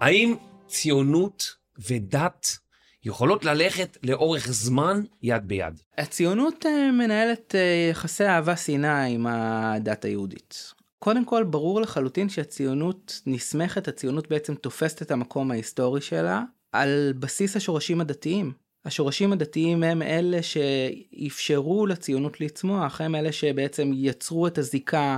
האם 0.00 0.34
ציונות 0.66 1.56
ודת 1.88 2.46
יכולות 3.04 3.44
ללכת 3.44 3.98
לאורך 4.02 4.46
זמן 4.48 5.02
יד 5.22 5.48
ביד. 5.48 5.80
הציונות 5.98 6.66
אה, 6.66 6.92
מנהלת 6.92 7.54
אה, 7.54 7.88
יחסי 7.90 8.24
אהבה-שנאה 8.24 9.04
עם 9.04 9.26
הדת 9.26 10.04
היהודית. 10.04 10.81
קודם 11.02 11.24
כל, 11.24 11.44
ברור 11.44 11.80
לחלוטין 11.80 12.28
שהציונות 12.28 13.22
נסמכת, 13.26 13.88
הציונות 13.88 14.28
בעצם 14.28 14.54
תופסת 14.54 15.02
את 15.02 15.10
המקום 15.10 15.50
ההיסטורי 15.50 16.00
שלה 16.00 16.42
על 16.72 17.12
בסיס 17.18 17.56
השורשים 17.56 18.00
הדתיים. 18.00 18.52
השורשים 18.84 19.32
הדתיים 19.32 19.82
הם 19.82 20.02
אלה 20.02 20.38
שאפשרו 20.42 21.86
לציונות 21.86 22.40
לצמוח, 22.40 23.00
הם 23.00 23.14
אלה 23.14 23.32
שבעצם 23.32 23.90
יצרו 23.94 24.46
את 24.46 24.58
הזיקה 24.58 25.16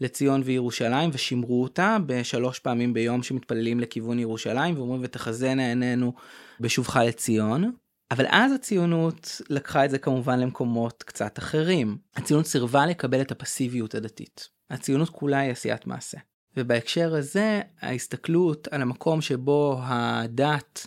לציון 0.00 0.42
וירושלים 0.44 1.10
ושימרו 1.12 1.62
אותה 1.62 1.96
בשלוש 2.06 2.58
פעמים 2.58 2.94
ביום 2.94 3.22
שמתפללים 3.22 3.80
לכיוון 3.80 4.18
ירושלים 4.18 4.78
ואומרים 4.78 5.00
ותחזינה 5.04 5.68
עינינו 5.68 6.12
בשובך 6.60 6.96
לציון. 6.96 7.72
אבל 8.10 8.26
אז 8.28 8.52
הציונות 8.52 9.40
לקחה 9.50 9.84
את 9.84 9.90
זה 9.90 9.98
כמובן 9.98 10.40
למקומות 10.40 11.02
קצת 11.02 11.38
אחרים. 11.38 11.96
הציונות 12.16 12.46
סירבה 12.46 12.86
לקבל 12.86 13.20
את 13.20 13.30
הפסיביות 13.30 13.94
הדתית. 13.94 14.53
הציונות 14.70 15.08
כולה 15.08 15.38
היא 15.38 15.52
עשיית 15.52 15.86
מעשה. 15.86 16.18
ובהקשר 16.56 17.14
הזה 17.14 17.60
ההסתכלות 17.80 18.68
על 18.68 18.82
המקום 18.82 19.20
שבו 19.20 19.78
הדת 19.82 20.86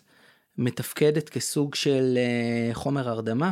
מתפקדת 0.57 1.29
כסוג 1.29 1.75
של 1.75 2.17
אה, 2.17 2.73
חומר 2.73 3.09
הרדמה 3.09 3.51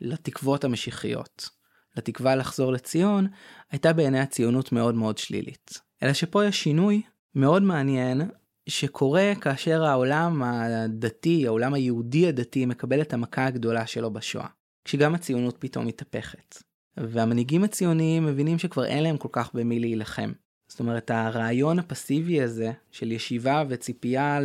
לתקוות 0.00 0.64
המשיחיות, 0.64 1.48
לתקווה 1.96 2.36
לחזור 2.36 2.72
לציון, 2.72 3.26
הייתה 3.70 3.92
בעיני 3.92 4.20
הציונות 4.20 4.72
מאוד 4.72 4.94
מאוד 4.94 5.18
שלילית. 5.18 5.80
אלא 6.02 6.12
שפה 6.12 6.44
יש 6.44 6.62
שינוי 6.62 7.02
מאוד 7.34 7.62
מעניין 7.62 8.30
שקורה 8.68 9.32
כאשר 9.40 9.84
העולם 9.84 10.42
הדתי, 10.42 11.46
העולם 11.46 11.74
היהודי 11.74 12.28
הדתי, 12.28 12.66
מקבל 12.66 13.00
את 13.00 13.12
המכה 13.12 13.46
הגדולה 13.46 13.86
שלו 13.86 14.10
בשואה. 14.10 14.46
כשגם 14.84 15.14
הציונות 15.14 15.56
פתאום 15.58 15.86
מתהפכת. 15.86 16.69
והמנהיגים 16.96 17.64
הציוניים 17.64 18.26
מבינים 18.26 18.58
שכבר 18.58 18.84
אין 18.84 19.02
להם 19.02 19.16
כל 19.16 19.28
כך 19.32 19.54
במי 19.54 19.80
להילחם. 19.80 20.32
זאת 20.68 20.80
אומרת, 20.80 21.10
הרעיון 21.10 21.78
הפסיבי 21.78 22.42
הזה 22.42 22.72
של 22.90 23.12
ישיבה 23.12 23.64
וציפייה 23.68 24.38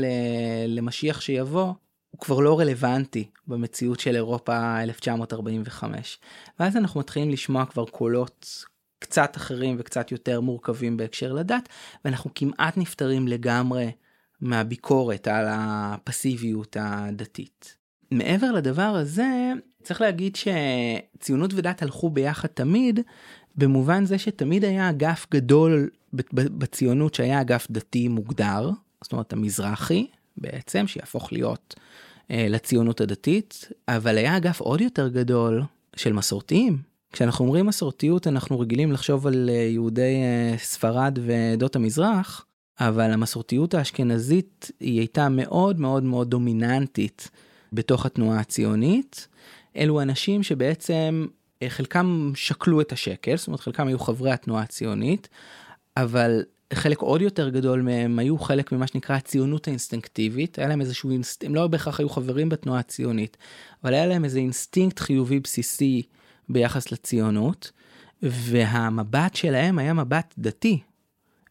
למשיח 0.67 1.21
שיבוא, 1.21 1.73
הוא 2.11 2.19
כבר 2.19 2.39
לא 2.39 2.59
רלוונטי 2.59 3.29
במציאות 3.47 3.99
של 3.99 4.15
אירופה 4.15 4.83
1945. 4.83 6.19
ואז 6.59 6.77
אנחנו 6.77 6.99
מתחילים 6.99 7.29
לשמוע 7.29 7.65
כבר 7.65 7.85
קולות 7.85 8.65
קצת 8.99 9.37
אחרים 9.37 9.75
וקצת 9.79 10.11
יותר 10.11 10.41
מורכבים 10.41 10.97
בהקשר 10.97 11.33
לדת, 11.33 11.69
ואנחנו 12.05 12.31
כמעט 12.35 12.77
נפטרים 12.77 13.27
לגמרי 13.27 13.91
מהביקורת 14.41 15.27
על 15.27 15.45
הפסיביות 15.49 16.77
הדתית. 16.79 17.77
מעבר 18.11 18.51
לדבר 18.51 18.81
הזה, 18.81 19.51
צריך 19.83 20.01
להגיד 20.01 20.35
שציונות 20.35 21.51
ודת 21.55 21.81
הלכו 21.81 22.09
ביחד 22.09 22.47
תמיד, 22.47 22.99
במובן 23.55 24.05
זה 24.05 24.17
שתמיד 24.17 24.65
היה 24.65 24.89
אגף 24.89 25.27
גדול 25.31 25.89
בציונות 26.33 27.13
שהיה 27.13 27.41
אגף 27.41 27.67
דתי 27.71 28.07
מוגדר, 28.07 28.69
זאת 29.03 29.11
אומרת 29.11 29.33
המזרחי 29.33 30.07
בעצם, 30.37 30.87
שיהפוך 30.87 31.33
להיות 31.33 31.75
אה, 32.31 32.47
לציונות 32.49 33.01
הדתית, 33.01 33.69
אבל 33.87 34.17
היה 34.17 34.37
אגף 34.37 34.59
עוד 34.59 34.81
יותר 34.81 35.07
גדול 35.07 35.63
של 35.95 36.13
מסורתיים. 36.13 36.77
כשאנחנו 37.11 37.45
אומרים 37.45 37.65
מסורתיות 37.65 38.27
אנחנו 38.27 38.59
רגילים 38.59 38.91
לחשוב 38.91 39.27
על 39.27 39.49
אה, 39.49 39.55
יהודי 39.55 40.15
אה, 40.15 40.57
ספרד 40.57 41.19
ועדות 41.21 41.75
המזרח, 41.75 42.45
אבל 42.79 43.11
המסורתיות 43.11 43.73
האשכנזית 43.73 44.71
היא 44.79 44.99
הייתה 44.99 45.29
מאוד 45.29 45.79
מאוד 45.79 46.03
מאוד 46.03 46.29
דומיננטית 46.29 47.29
בתוך 47.75 48.05
התנועה 48.05 48.39
הציונית. 48.39 49.27
אלו 49.77 50.01
אנשים 50.01 50.43
שבעצם 50.43 51.25
אה, 51.63 51.69
חלקם 51.69 52.31
שקלו 52.35 52.81
את 52.81 52.91
השקל, 52.91 53.37
זאת 53.37 53.47
אומרת 53.47 53.59
חלקם 53.59 53.87
היו 53.87 53.99
חברי 53.99 54.31
התנועה 54.31 54.63
הציונית, 54.63 55.29
אבל 55.97 56.43
חלק 56.73 56.99
עוד 56.99 57.21
יותר 57.21 57.49
גדול 57.49 57.81
מהם 57.81 58.19
היו 58.19 58.37
חלק 58.37 58.71
ממה 58.71 58.87
שנקרא 58.87 59.15
הציונות 59.15 59.67
האינסטינקטיבית, 59.67 60.59
היה 60.59 60.67
להם 60.67 60.81
איזשהו 60.81 61.11
אינסט... 61.11 61.43
הם 61.43 61.55
לא 61.55 61.67
בהכרח 61.67 61.99
היו 61.99 62.09
חברים 62.09 62.49
בתנועה 62.49 62.79
הציונית, 62.79 63.37
אבל 63.83 63.93
היה 63.93 64.05
להם 64.05 64.25
איזה 64.25 64.39
אינסטינקט 64.39 64.99
חיובי 64.99 65.39
בסיסי 65.39 66.01
ביחס 66.49 66.91
לציונות, 66.91 67.71
והמבט 68.21 69.35
שלהם 69.35 69.79
היה 69.79 69.93
מבט 69.93 70.33
דתי. 70.37 70.79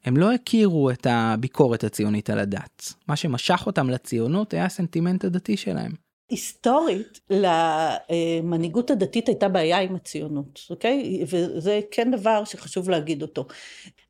הם 0.04 0.16
לא 0.16 0.32
הכירו 0.32 0.90
את 0.90 1.06
הביקורת 1.10 1.84
הציונית 1.84 2.30
על 2.30 2.38
הדת. 2.38 2.92
מה 3.08 3.16
שמשך 3.16 3.62
אותם 3.66 3.90
לציונות 3.90 4.54
היה 4.54 4.64
הסנטימנט 4.64 5.24
הדתי 5.24 5.56
שלהם. 5.56 6.03
היסטורית, 6.28 7.20
למנהיגות 7.30 8.90
הדתית 8.90 9.28
הייתה 9.28 9.48
בעיה 9.48 9.80
עם 9.80 9.94
הציונות, 9.94 10.60
אוקיי? 10.70 11.24
וזה 11.26 11.80
כן 11.90 12.10
דבר 12.10 12.44
שחשוב 12.44 12.90
להגיד 12.90 13.22
אותו. 13.22 13.46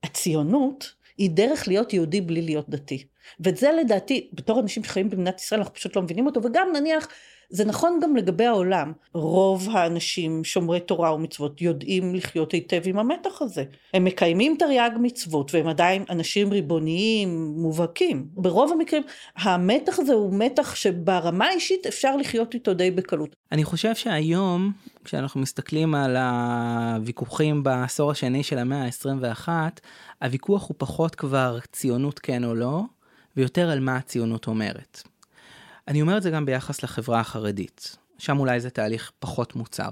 הציונות 0.02 0.94
היא 1.18 1.30
דרך 1.30 1.68
להיות 1.68 1.92
יהודי 1.92 2.20
בלי 2.20 2.42
להיות 2.42 2.68
דתי. 2.68 3.06
ואת 3.40 3.56
זה 3.56 3.70
לדעתי, 3.80 4.28
בתור 4.32 4.60
אנשים 4.60 4.84
שחיים 4.84 5.10
במדינת 5.10 5.40
ישראל, 5.40 5.60
אנחנו 5.60 5.74
פשוט 5.74 5.96
לא 5.96 6.02
מבינים 6.02 6.26
אותו, 6.26 6.40
וגם 6.44 6.68
נניח 6.74 7.08
זה 7.48 7.64
נכון 7.64 7.98
גם 8.02 8.16
לגבי 8.16 8.44
העולם. 8.44 8.92
רוב 9.12 9.68
האנשים 9.72 10.44
שומרי 10.44 10.80
תורה 10.80 11.14
ומצוות 11.14 11.62
יודעים 11.62 12.14
לחיות 12.14 12.52
היטב 12.52 12.82
עם 12.84 12.98
המתח 12.98 13.42
הזה. 13.42 13.64
הם 13.94 14.04
מקיימים 14.04 14.56
תרי"ג 14.58 14.90
מצוות 15.00 15.54
והם 15.54 15.68
עדיין 15.68 16.04
אנשים 16.10 16.52
ריבוניים 16.52 17.54
מובהקים. 17.56 18.26
ברוב 18.32 18.72
המקרים 18.72 19.02
המתח 19.36 19.98
הזה 19.98 20.12
הוא 20.12 20.34
מתח 20.34 20.74
שברמה 20.74 21.46
האישית 21.46 21.86
אפשר 21.86 22.16
לחיות 22.16 22.54
איתו 22.54 22.74
די 22.74 22.90
בקלות. 22.90 23.36
אני 23.52 23.64
חושב 23.64 23.94
שהיום 23.94 24.72
כשאנחנו 25.04 25.40
מסתכלים 25.40 25.94
על 25.94 26.16
הוויכוחים 26.16 27.62
בעשור 27.62 28.10
השני 28.10 28.42
של 28.42 28.58
המאה 28.58 28.84
ה-21, 28.84 29.48
הוויכוח 30.22 30.68
הוא 30.68 30.74
פחות 30.78 31.14
כבר 31.14 31.58
ציונות 31.72 32.18
כן 32.18 32.44
או 32.44 32.54
לא, 32.54 32.82
ויותר 33.36 33.70
על 33.70 33.80
מה 33.80 33.96
הציונות 33.96 34.46
אומרת. 34.46 35.02
אני 35.88 36.02
אומר 36.02 36.16
את 36.16 36.22
זה 36.22 36.30
גם 36.30 36.46
ביחס 36.46 36.82
לחברה 36.82 37.20
החרדית, 37.20 37.96
שם 38.18 38.38
אולי 38.38 38.60
זה 38.60 38.70
תהליך 38.70 39.12
פחות 39.18 39.56
מוצר. 39.56 39.90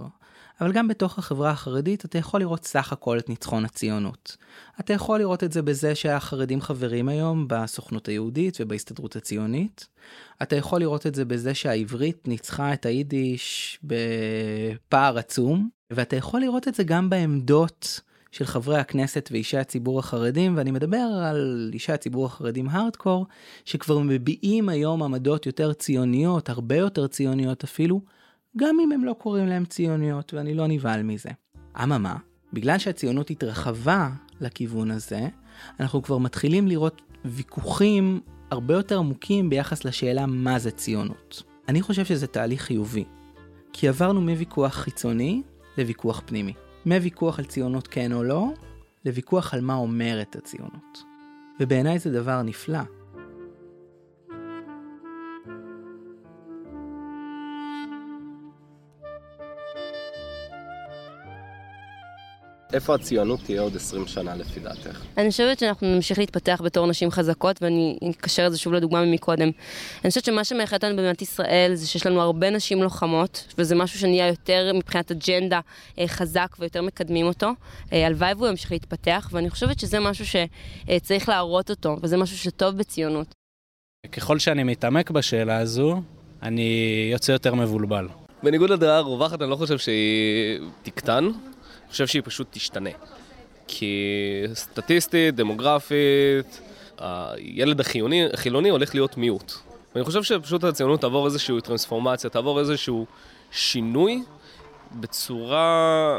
אבל 0.61 0.72
גם 0.72 0.88
בתוך 0.88 1.18
החברה 1.18 1.50
החרדית 1.50 2.05
אתה 2.05 2.18
יכול 2.18 2.40
לראות 2.40 2.64
סך 2.64 2.92
הכל 2.92 3.18
את 3.18 3.28
ניצחון 3.28 3.64
הציונות. 3.64 4.37
אתה 4.81 4.92
יכול 4.92 5.18
לראות 5.18 5.44
את 5.44 5.52
זה 5.52 5.62
בזה 5.62 5.94
שהחרדים 5.94 6.61
חברים 6.61 7.09
היום 7.09 7.48
בסוכנות 7.48 8.09
היהודית 8.09 8.57
ובהסתדרות 8.61 9.16
הציונית. 9.16 9.88
אתה 10.42 10.57
יכול 10.57 10.81
לראות 10.81 11.07
את 11.07 11.14
זה 11.14 11.24
בזה 11.24 11.55
שהעברית 11.55 12.28
ניצחה 12.28 12.72
את 12.72 12.87
היידיש 12.87 13.78
בפער 13.83 15.18
עצום. 15.18 15.68
ואתה 15.90 16.16
יכול 16.16 16.40
לראות 16.40 16.68
את 16.68 16.74
זה 16.74 16.85
גם 16.85 17.11
בעמדות 17.11 18.00
של 18.33 18.45
חברי 18.45 18.79
הכנסת 18.79 19.29
ואישי 19.33 19.59
הציבור 19.59 19.99
החרדים, 19.99 20.57
ואני 20.57 20.71
מדבר 20.71 21.07
על 21.25 21.71
אישי 21.73 21.92
הציבור 21.92 22.27
החרדים 22.27 22.68
הארדקור, 22.68 23.27
שכבר 23.64 23.99
מביעים 23.99 24.68
היום 24.68 25.03
עמדות 25.03 25.47
יותר 25.47 25.73
ציוניות, 25.73 26.49
הרבה 26.49 26.77
יותר 26.77 27.07
ציוניות 27.07 27.64
אפילו, 27.64 28.01
גם 28.57 28.77
אם 28.85 28.92
הם 28.92 29.05
לא 29.05 29.12
קוראים 29.12 29.47
להם 29.47 29.64
ציוניות, 29.64 30.35
ואני 30.35 30.55
לא 30.55 30.66
נבהל 30.66 31.03
מזה. 31.03 31.31
אממה, 31.83 32.16
בגלל 32.53 32.79
שהציונות 32.79 33.31
התרחבה 33.31 34.11
לכיוון 34.40 34.90
הזה, 34.90 35.29
אנחנו 35.81 36.03
כבר 36.03 36.18
מתחילים 36.18 36.68
לראות 36.68 37.03
ויכוחים 37.25 38.21
הרבה 38.51 38.75
יותר 38.75 38.99
עמוקים 38.99 39.51
ביחס 39.51 39.85
לשאלה 39.85 40.27
מה 40.27 40.59
זה 40.59 40.71
ציונות. 40.71 41.42
אני 41.68 41.83
חושב 41.83 42.05
שזה 42.05 42.27
תהליך 42.27 42.62
חיובי, 42.62 43.05
כי 43.73 43.88
עברנו 43.88 44.21
מוויכוח 44.21 44.75
חיצוני 44.75 45.42
לוויכוח 45.79 46.23
פנימי. 46.27 46.53
מוויכוח 46.87 47.38
על 47.38 47.45
ציונות 47.45 47.88
כן 47.88 48.12
או 48.12 48.23
לא, 48.23 48.47
לוויכוח 49.05 49.55
על 49.55 49.61
מה 49.61 49.75
אומרת 49.75 50.37
הציונות. 50.37 51.03
ובעיניי 51.61 51.99
זה 51.99 52.12
דבר 52.12 52.42
נפלא. 52.42 53.01
איפה 62.72 62.94
הציונות 62.94 63.40
תהיה 63.44 63.61
עוד 63.61 63.76
20 63.76 64.06
שנה 64.06 64.37
לפי 64.37 64.61
דעתך? 64.61 65.00
אני 65.16 65.30
חושבת 65.30 65.58
שאנחנו 65.58 65.94
נמשיך 65.94 66.18
להתפתח 66.18 66.61
בתור 66.64 66.87
נשים 66.87 67.11
חזקות, 67.11 67.62
ואני 67.62 67.98
אקשר 68.11 68.46
את 68.46 68.52
זה 68.52 68.58
שוב 68.58 68.72
לדוגמה 68.72 69.04
ממקודם. 69.04 69.50
אני 70.04 70.08
חושבת 70.08 70.24
שמה 70.24 70.44
שמאחד 70.44 70.76
אותנו 70.76 70.96
במדינת 70.96 71.22
ישראל 71.22 71.70
זה 71.74 71.87
שיש 71.87 72.06
לנו 72.06 72.20
הרבה 72.20 72.50
נשים 72.50 72.82
לוחמות, 72.82 73.54
וזה 73.58 73.74
משהו 73.74 73.98
שנהיה 73.98 74.28
יותר 74.28 74.72
מבחינת 74.74 75.11
אג'נדה 75.11 75.61
אה, 75.98 76.08
חזק 76.08 76.56
ויותר 76.58 76.82
מקדמים 76.82 77.26
אותו. 77.26 77.50
אה, 77.92 78.06
הלוואי 78.06 78.32
והוא 78.35 78.48
ימשיך 78.48 78.72
להתפתח, 78.72 79.28
ואני 79.32 79.50
חושבת 79.50 79.80
שזה 79.80 80.00
משהו 80.00 80.24
שצריך 80.26 81.28
להראות 81.28 81.70
אותו, 81.70 81.96
וזה 82.02 82.16
משהו 82.16 82.38
שטוב 82.38 82.76
בציונות. 82.76 83.35
ככל 84.12 84.38
שאני 84.38 84.62
מתעמק 84.62 85.11
בשאלה 85.11 85.58
הזו, 85.58 86.02
אני 86.42 87.08
יוצא 87.12 87.32
יותר 87.32 87.54
מבולבל. 87.54 88.08
בניגוד 88.42 88.70
לדעה 88.70 88.96
הרווחת, 88.96 89.42
אני 89.42 89.50
לא 89.50 89.56
חושב 89.56 89.78
שהיא 89.78 90.58
תקטן. 90.82 91.28
חושב 91.92 92.07
שהיא 92.07 92.22
פשוט 92.24 92.46
תשתנה. 92.50 92.90
כי 93.68 93.94
סטטיסטית, 94.55 95.35
דמוגרפית, 95.35 96.61
הילד 96.98 97.81
החיוני, 97.81 98.26
החילוני 98.33 98.68
הולך 98.68 98.94
להיות 98.94 99.16
מיעוט. 99.16 99.52
ואני 99.94 100.05
חושב 100.05 100.22
שפשוט 100.22 100.64
הציונות 100.64 101.00
תעבור 101.00 101.26
איזושהי 101.26 101.61
טרנספורמציה, 101.61 102.31
תעבור 102.31 102.61
איזשהו 102.61 103.07
שינוי 103.50 104.22
בצורה 104.92 106.18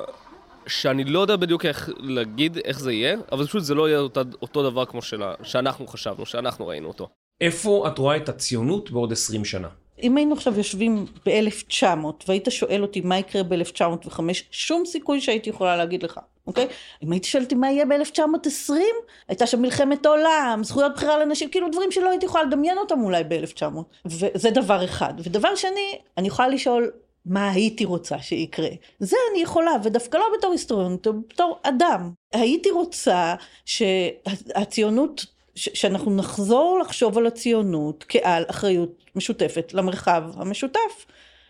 שאני 0.67 1.03
לא 1.03 1.19
יודע 1.19 1.35
בדיוק 1.35 1.65
איך 1.65 1.89
להגיד 1.97 2.57
איך 2.57 2.79
זה 2.79 2.93
יהיה, 2.93 3.17
אבל 3.31 3.47
פשוט 3.47 3.63
זה 3.63 3.75
לא 3.75 3.89
יהיה 3.89 3.99
אותו, 3.99 4.21
אותו 4.41 4.69
דבר 4.69 4.85
כמו 4.85 5.01
שלה, 5.01 5.33
שאנחנו 5.43 5.87
חשבנו, 5.87 6.25
שאנחנו 6.25 6.67
ראינו 6.67 6.87
אותו. 6.87 7.09
איפה 7.41 7.87
את 7.87 7.97
רואה 7.97 8.17
את 8.17 8.29
הציונות 8.29 8.91
בעוד 8.91 9.11
20 9.11 9.45
שנה? 9.45 9.67
אם 10.03 10.17
היינו 10.17 10.33
עכשיו 10.33 10.57
יושבים 10.57 11.05
ב-1900 11.25 11.83
והיית 12.27 12.47
שואל 12.49 12.81
אותי 12.81 13.01
מה 13.01 13.19
יקרה 13.19 13.43
ב-1905, 13.43 14.19
שום 14.51 14.85
סיכוי 14.85 15.21
שהייתי 15.21 15.49
יכולה 15.49 15.77
להגיד 15.77 16.03
לך, 16.03 16.19
אוקיי? 16.47 16.67
אם 17.03 17.11
הייתי 17.11 17.27
שואל 17.27 17.43
אותי 17.43 17.55
מה 17.55 17.71
יהיה 17.71 17.85
ב-1920, 17.85 18.73
הייתה 19.27 19.47
שם 19.47 19.61
מלחמת 19.61 20.05
עולם, 20.05 20.61
זכויות 20.63 20.91
בחירה 20.95 21.17
לנשים, 21.17 21.49
כאילו 21.49 21.69
דברים 21.69 21.91
שלא 21.91 22.09
הייתי 22.09 22.25
יכולה 22.25 22.43
לדמיין 22.43 22.77
אותם 22.77 23.01
אולי 23.03 23.23
ב-1900. 23.23 23.79
וזה 24.05 24.49
דבר 24.49 24.85
אחד. 24.85 25.13
ודבר 25.17 25.55
שני, 25.55 25.99
אני 26.17 26.27
יכולה 26.27 26.47
לשאול 26.47 26.91
מה 27.25 27.51
הייתי 27.51 27.85
רוצה 27.85 28.19
שיקרה. 28.19 28.69
זה 28.99 29.17
אני 29.31 29.41
יכולה, 29.41 29.71
ודווקא 29.83 30.17
לא 30.17 30.25
בתור 30.37 30.51
היסטוריונית, 30.51 31.07
בתור 31.07 31.59
אדם. 31.63 32.11
הייתי 32.33 32.71
רוצה 32.71 33.35
שהציונות, 33.65 35.25
שאנחנו 35.55 36.15
נחזור 36.15 36.79
לחשוב 36.81 37.17
על 37.17 37.27
הציונות 37.27 38.05
כעל 38.07 38.43
אחריות 38.47 39.02
משותפת 39.15 39.73
למרחב 39.73 40.23
המשותף. 40.35 41.05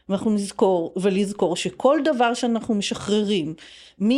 ואנחנו 0.09 0.31
נזכור 0.31 0.93
ולזכור 1.01 1.55
שכל 1.55 1.99
דבר 2.03 2.33
שאנחנו 2.33 2.75
משחררים 2.75 3.53
מ... 4.03 4.09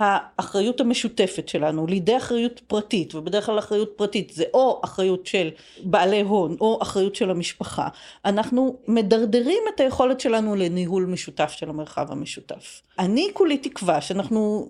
האחריות 0.00 0.80
המשותפת 0.80 1.48
שלנו 1.48 1.86
לידי 1.86 2.16
אחריות 2.16 2.60
פרטית, 2.66 3.14
ובדרך 3.14 3.46
כלל 3.46 3.58
אחריות 3.58 3.92
פרטית 3.96 4.30
זה 4.30 4.44
או 4.54 4.80
אחריות 4.84 5.26
של 5.26 5.48
בעלי 5.84 6.20
הון 6.20 6.56
או 6.60 6.78
אחריות 6.82 7.14
של 7.14 7.30
המשפחה, 7.30 7.88
אנחנו 8.24 8.76
מדרדרים 8.88 9.62
את 9.74 9.80
היכולת 9.80 10.20
שלנו 10.20 10.54
לניהול 10.54 11.06
משותף 11.06 11.50
של 11.56 11.68
המרחב 11.68 12.12
המשותף. 12.12 12.82
אני 12.98 13.28
כולי 13.32 13.58
תקווה 13.58 14.00
שאנחנו 14.00 14.68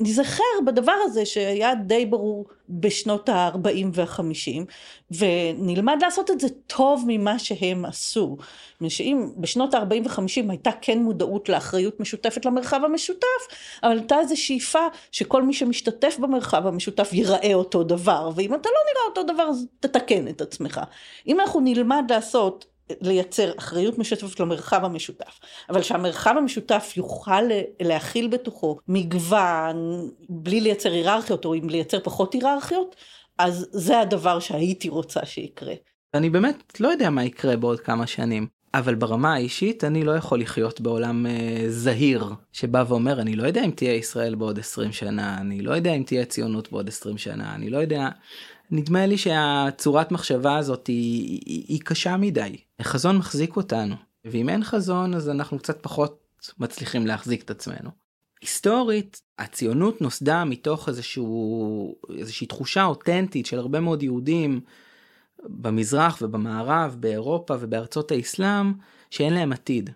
נזכר 0.00 0.42
בדבר 0.66 0.96
הזה 1.04 1.26
שהיה 1.26 1.74
די 1.74 2.06
ברור 2.06 2.46
בשנות 2.68 3.28
ה-40 3.28 3.86
וה-50, 3.92 4.64
ונלמד 5.10 5.98
לעשות 6.02 6.30
את 6.30 6.40
זה 6.40 6.48
טוב 6.66 7.04
ממה 7.06 7.38
שהם 7.38 7.84
עשו. 7.84 8.36
שאם 8.88 9.28
בשנות 9.36 9.74
ה-40 9.74 10.08
ו-50 10.08 10.50
הייתה 10.50 10.70
כן 10.80 10.98
מודעות 10.98 11.48
לאחריות 11.48 12.00
משותפת 12.00 12.44
למרחב 12.44 12.80
המשותף, 12.84 13.26
אבל 13.82 13.98
הייתה 13.98 14.18
איזו 14.18 14.36
שאיפה 14.36 14.86
שכל 15.12 15.42
מי 15.42 15.52
שמשתתף 15.54 16.16
במרחב 16.18 16.66
המשותף 16.66 17.12
ייראה 17.12 17.54
אותו 17.54 17.82
דבר, 17.82 18.30
ואם 18.34 18.54
אתה 18.54 18.68
לא 18.68 18.78
נראה 18.92 19.04
אותו 19.08 19.34
דבר 19.34 19.42
אז 19.42 19.66
תתקן 19.80 20.28
את 20.28 20.40
עצמך. 20.40 20.80
אם 21.26 21.40
אנחנו 21.40 21.60
נלמד 21.60 22.04
לעשות 22.10 22.73
לייצר 23.00 23.52
אחריות 23.58 23.98
משותפת 23.98 24.40
למרחב 24.40 24.84
המשותף, 24.84 25.40
אבל 25.70 25.82
שהמרחב 25.82 26.34
המשותף 26.38 26.92
יוכל 26.96 27.42
להכיל 27.80 28.28
בתוכו 28.28 28.78
מגוון, 28.88 30.08
בלי 30.28 30.60
לייצר 30.60 30.92
היררכיות, 30.92 31.44
או 31.44 31.54
אם 31.54 31.68
לייצר 31.68 32.00
פחות 32.00 32.34
היררכיות, 32.34 32.96
אז 33.38 33.66
זה 33.70 34.00
הדבר 34.00 34.40
שהייתי 34.40 34.88
רוצה 34.88 35.26
שיקרה. 35.26 35.74
אני 36.14 36.30
באמת 36.30 36.80
לא 36.80 36.88
יודע 36.88 37.10
מה 37.10 37.24
יקרה 37.24 37.56
בעוד 37.56 37.80
כמה 37.80 38.06
שנים. 38.06 38.46
אבל 38.74 38.94
ברמה 38.94 39.34
האישית 39.34 39.84
אני 39.84 40.04
לא 40.04 40.16
יכול 40.16 40.40
לחיות 40.40 40.80
בעולם 40.80 41.26
אה, 41.26 41.64
זהיר 41.68 42.24
שבא 42.52 42.84
ואומר 42.88 43.20
אני 43.20 43.36
לא 43.36 43.46
יודע 43.46 43.64
אם 43.64 43.70
תהיה 43.70 43.94
ישראל 43.94 44.34
בעוד 44.34 44.58
20 44.58 44.92
שנה 44.92 45.38
אני 45.40 45.62
לא 45.62 45.74
יודע 45.74 45.94
אם 45.94 46.02
תהיה 46.02 46.24
ציונות 46.24 46.72
בעוד 46.72 46.88
20 46.88 47.18
שנה 47.18 47.54
אני 47.54 47.70
לא 47.70 47.78
יודע 47.78 48.08
נדמה 48.70 49.06
לי 49.06 49.18
שהצורת 49.18 50.12
מחשבה 50.12 50.56
הזאת 50.56 50.86
היא, 50.86 51.40
היא, 51.46 51.64
היא 51.68 51.80
קשה 51.84 52.16
מדי. 52.16 52.56
החזון 52.78 53.18
מחזיק 53.18 53.56
אותנו, 53.56 53.94
ואם 54.24 54.48
אין 54.48 54.64
חזון 54.64 55.14
אז 55.14 55.28
אנחנו 55.28 55.58
קצת 55.58 55.82
פחות 55.82 56.24
מצליחים 56.58 57.06
להחזיק 57.06 57.42
את 57.42 57.50
עצמנו. 57.50 57.90
היסטורית, 58.40 59.20
הציונות 59.38 60.00
נוסדה 60.00 60.44
מתוך 60.44 60.88
איזשהו, 60.88 61.94
איזושהי 62.18 62.46
תחושה 62.46 62.84
אותנטית 62.84 63.46
של 63.46 63.58
הרבה 63.58 63.80
מאוד 63.80 64.02
יהודים 64.02 64.60
במזרח 65.42 66.18
ובמערב, 66.22 66.96
באירופה 67.00 67.54
ובארצות 67.60 68.10
האסלאם, 68.10 68.72
שאין 69.10 69.34
להם 69.34 69.52
עתיד. 69.52 69.90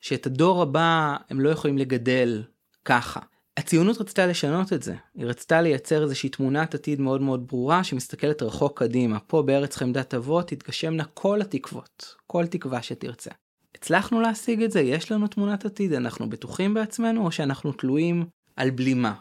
שאת 0.00 0.26
הדור 0.26 0.62
הבא 0.62 1.16
הם 1.30 1.40
לא 1.40 1.50
יכולים 1.50 1.78
לגדל 1.78 2.42
ככה. 2.84 3.20
הציונות 3.60 4.00
רצתה 4.00 4.26
לשנות 4.26 4.72
את 4.72 4.82
זה, 4.82 4.94
היא 5.14 5.26
רצתה 5.26 5.60
לייצר 5.60 6.02
איזושהי 6.02 6.28
תמונת 6.28 6.74
עתיד 6.74 7.00
מאוד 7.00 7.20
מאוד 7.20 7.46
ברורה 7.46 7.84
שמסתכלת 7.84 8.42
רחוק 8.42 8.78
קדימה. 8.78 9.18
פה 9.18 9.42
בארץ 9.42 9.76
חמדת 9.76 10.14
אבות 10.14 10.48
תתגשמנה 10.48 11.04
כל 11.04 11.40
התקוות, 11.40 12.14
כל 12.26 12.46
תקווה 12.46 12.82
שתרצה. 12.82 13.30
הצלחנו 13.74 14.20
להשיג 14.20 14.62
את 14.62 14.70
זה? 14.70 14.80
יש 14.80 15.12
לנו 15.12 15.26
תמונת 15.26 15.64
עתיד? 15.64 15.92
אנחנו 15.92 16.30
בטוחים 16.30 16.74
בעצמנו 16.74 17.26
או 17.26 17.32
שאנחנו 17.32 17.72
תלויים 17.72 18.26
על 18.56 18.70
בלימה? 18.70 19.14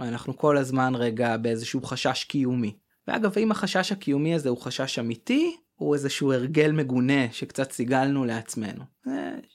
אנחנו 0.00 0.36
כל 0.36 0.56
הזמן 0.56 0.94
רגע 0.94 1.36
באיזשהו 1.36 1.82
חשש 1.82 2.24
קיומי. 2.24 2.76
ואגב, 3.08 3.32
האם 3.36 3.50
החשש 3.50 3.92
הקיומי 3.92 4.34
הזה 4.34 4.48
הוא 4.48 4.58
חשש 4.58 4.98
אמיתי, 4.98 5.56
או 5.80 5.94
איזשהו 5.94 6.32
הרגל 6.32 6.72
מגונה 6.72 7.32
שקצת 7.32 7.72
סיגלנו 7.72 8.24
לעצמנו? 8.24 8.84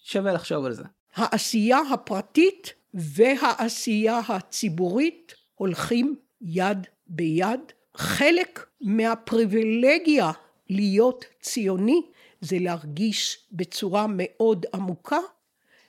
שווה 0.04 0.34
לחשוב 0.34 0.66
על 0.66 0.74
זה. 0.74 0.84
העשייה 1.16 1.80
הפרטית 1.94 2.81
והעשייה 2.94 4.20
הציבורית 4.28 5.34
הולכים 5.56 6.16
יד 6.42 6.88
ביד. 7.08 7.60
חלק 7.98 8.66
מהפריבילגיה 8.82 10.32
להיות 10.70 11.26
ציוני 11.42 12.02
זה 12.42 12.58
להרגיש 12.60 13.48
בצורה 13.52 14.06
מאוד 14.10 14.66
עמוקה 14.74 15.20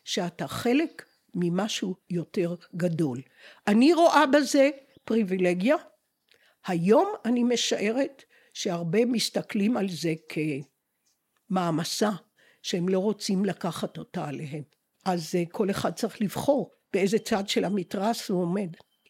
שאתה 0.05 0.49
חלק 0.49 1.05
ממשהו 1.35 1.95
יותר 2.11 2.55
גדול. 2.77 3.21
אני 3.67 3.93
רואה 3.93 4.27
בזה 4.27 4.71
פריבילגיה. 5.05 5.77
היום 6.67 7.09
אני 7.25 7.43
משערת 7.43 8.25
שהרבה 8.55 9.05
מסתכלים 9.05 9.77
על 9.77 9.87
זה 9.89 10.15
כמעמסה 11.49 12.11
שהם 12.63 12.89
לא 12.89 12.99
רוצים 12.99 13.45
לקחת 13.45 13.99
אותה 13.99 14.29
עליהם. 14.29 14.63
אז 15.05 15.35
אה, 15.35 15.43
כל 15.51 15.71
אחד 15.71 15.93
צריך 15.95 16.23
לבחור 16.23 16.71
באיזה 16.93 17.19
צד 17.19 17.49
של 17.49 17.65
המתרס 17.65 18.29
הוא 18.29 18.43
עומד. 18.43 18.69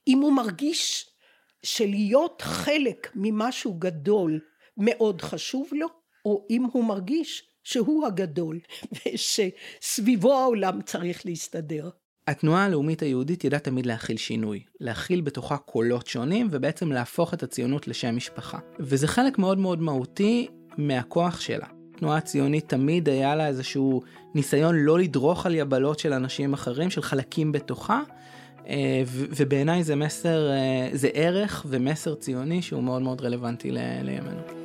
אם 0.08 0.18
הוא 0.18 0.32
מרגיש 0.32 1.10
שלהיות 1.62 2.42
חלק 2.42 3.12
ממשהו 3.14 3.74
גדול 3.74 4.40
מאוד 4.76 5.22
חשוב 5.22 5.68
לו, 5.72 5.86
או 6.24 6.46
אם 6.50 6.64
הוא 6.72 6.84
מרגיש 6.84 7.42
שהוא 7.64 8.06
הגדול 8.06 8.58
ושסביבו 9.14 10.32
העולם 10.32 10.82
צריך 10.82 11.26
להסתדר. 11.26 11.90
התנועה 12.26 12.64
הלאומית 12.64 13.02
היהודית 13.02 13.44
ידעה 13.44 13.60
תמיד 13.60 13.86
להכיל 13.86 14.16
שינוי, 14.16 14.62
להכיל 14.80 15.20
בתוכה 15.20 15.56
קולות 15.56 16.06
שונים 16.06 16.48
ובעצם 16.50 16.92
להפוך 16.92 17.34
את 17.34 17.42
הציונות 17.42 17.88
לשם 17.88 18.16
משפחה. 18.16 18.58
וזה 18.78 19.08
חלק 19.08 19.38
מאוד 19.38 19.58
מאוד 19.58 19.80
מהותי 19.80 20.48
מהכוח 20.78 21.40
שלה. 21.40 21.81
התנועה 22.02 22.18
הציונית 22.18 22.68
תמיד 22.68 23.08
היה 23.08 23.36
לה 23.36 23.46
איזשהו 23.46 24.02
ניסיון 24.34 24.76
לא 24.76 24.98
לדרוך 24.98 25.46
על 25.46 25.54
יבלות 25.54 25.98
של 25.98 26.12
אנשים 26.12 26.52
אחרים, 26.52 26.90
של 26.90 27.02
חלקים 27.02 27.52
בתוכה, 27.52 28.00
אה, 28.68 29.02
ובעיניי 29.06 29.84
זה 29.84 29.96
מסר, 29.96 30.50
אה, 30.50 30.88
זה 30.92 31.08
ערך 31.14 31.66
ומסר 31.68 32.14
ציוני 32.14 32.62
שהוא 32.62 32.82
מאוד 32.82 33.02
מאוד 33.02 33.20
רלוונטי 33.20 33.70
לימינו. 34.02 34.61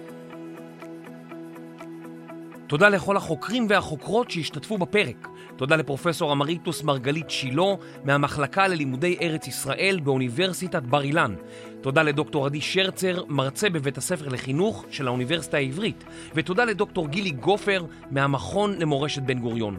תודה 2.67 2.89
לכל 2.89 3.17
החוקרים 3.17 3.65
והחוקרות 3.69 4.32
שהשתתפו 4.32 4.77
בפרק. 4.77 5.27
תודה 5.56 5.75
לפרופסור 5.75 6.32
אמריטוס 6.32 6.84
מרגלית 6.84 7.30
שילה 7.30 7.75
מהמחלקה 8.03 8.67
ללימודי 8.67 9.17
ארץ 9.21 9.47
ישראל 9.47 9.99
באוניברסיטת 10.03 10.84
בר 10.84 11.01
אילן. 11.01 11.36
תודה 11.82 12.03
לדוקטור 12.03 12.45
עדי 12.45 12.62
שרצר, 12.62 13.23
מרצה 13.27 13.69
בבית 13.69 13.97
הספר 13.97 14.27
לחינוך 14.27 14.86
של 14.89 15.08
האוניברסיטה 15.08 15.58
העברית. 15.58 16.03
ותודה 16.36 16.65
לדוקטור 16.65 17.08
גילי 17.08 17.32
גופר 17.32 17.86
מהמכון 18.12 18.73
למורשת 18.80 19.21
בן 19.21 19.39
גוריון. 19.39 19.77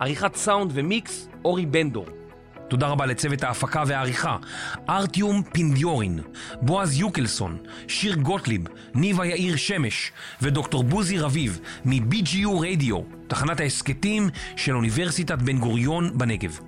עריכת 0.00 0.34
סאונד 0.36 0.70
ומיקס, 0.74 1.28
אורי 1.44 1.66
בנדור. 1.66 2.06
תודה 2.68 2.86
רבה 2.86 3.06
לצוות 3.06 3.42
ההפקה 3.42 3.82
והעריכה, 3.86 4.36
ארטיום 4.88 5.42
פינדיורין, 5.52 6.20
בועז 6.62 7.00
יוקלסון, 7.00 7.58
שיר 7.88 8.14
גוטליב, 8.14 8.64
ניבה 8.94 9.26
יאיר 9.26 9.56
שמש 9.56 10.12
ודוקטור 10.42 10.84
בוזי 10.84 11.18
רביב 11.18 11.60
מ-BGU 11.84 12.48
רדיו, 12.60 13.00
תחנת 13.26 13.60
ההסכתים 13.60 14.30
של 14.56 14.76
אוניברסיטת 14.76 15.38
בן 15.38 15.58
גוריון 15.58 16.18
בנגב. 16.18 16.58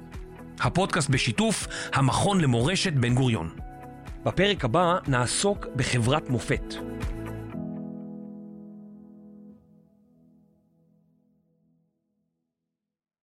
הפודקאסט 0.60 1.10
בשיתוף 1.10 1.66
המכון 1.94 2.40
למורשת 2.40 2.92
בן 2.92 3.14
גוריון. 3.14 3.50
בפרק 4.24 4.64
הבא 4.64 4.98
נעסוק 5.08 5.66
בחברת 5.76 6.30
מופת. 6.30 6.74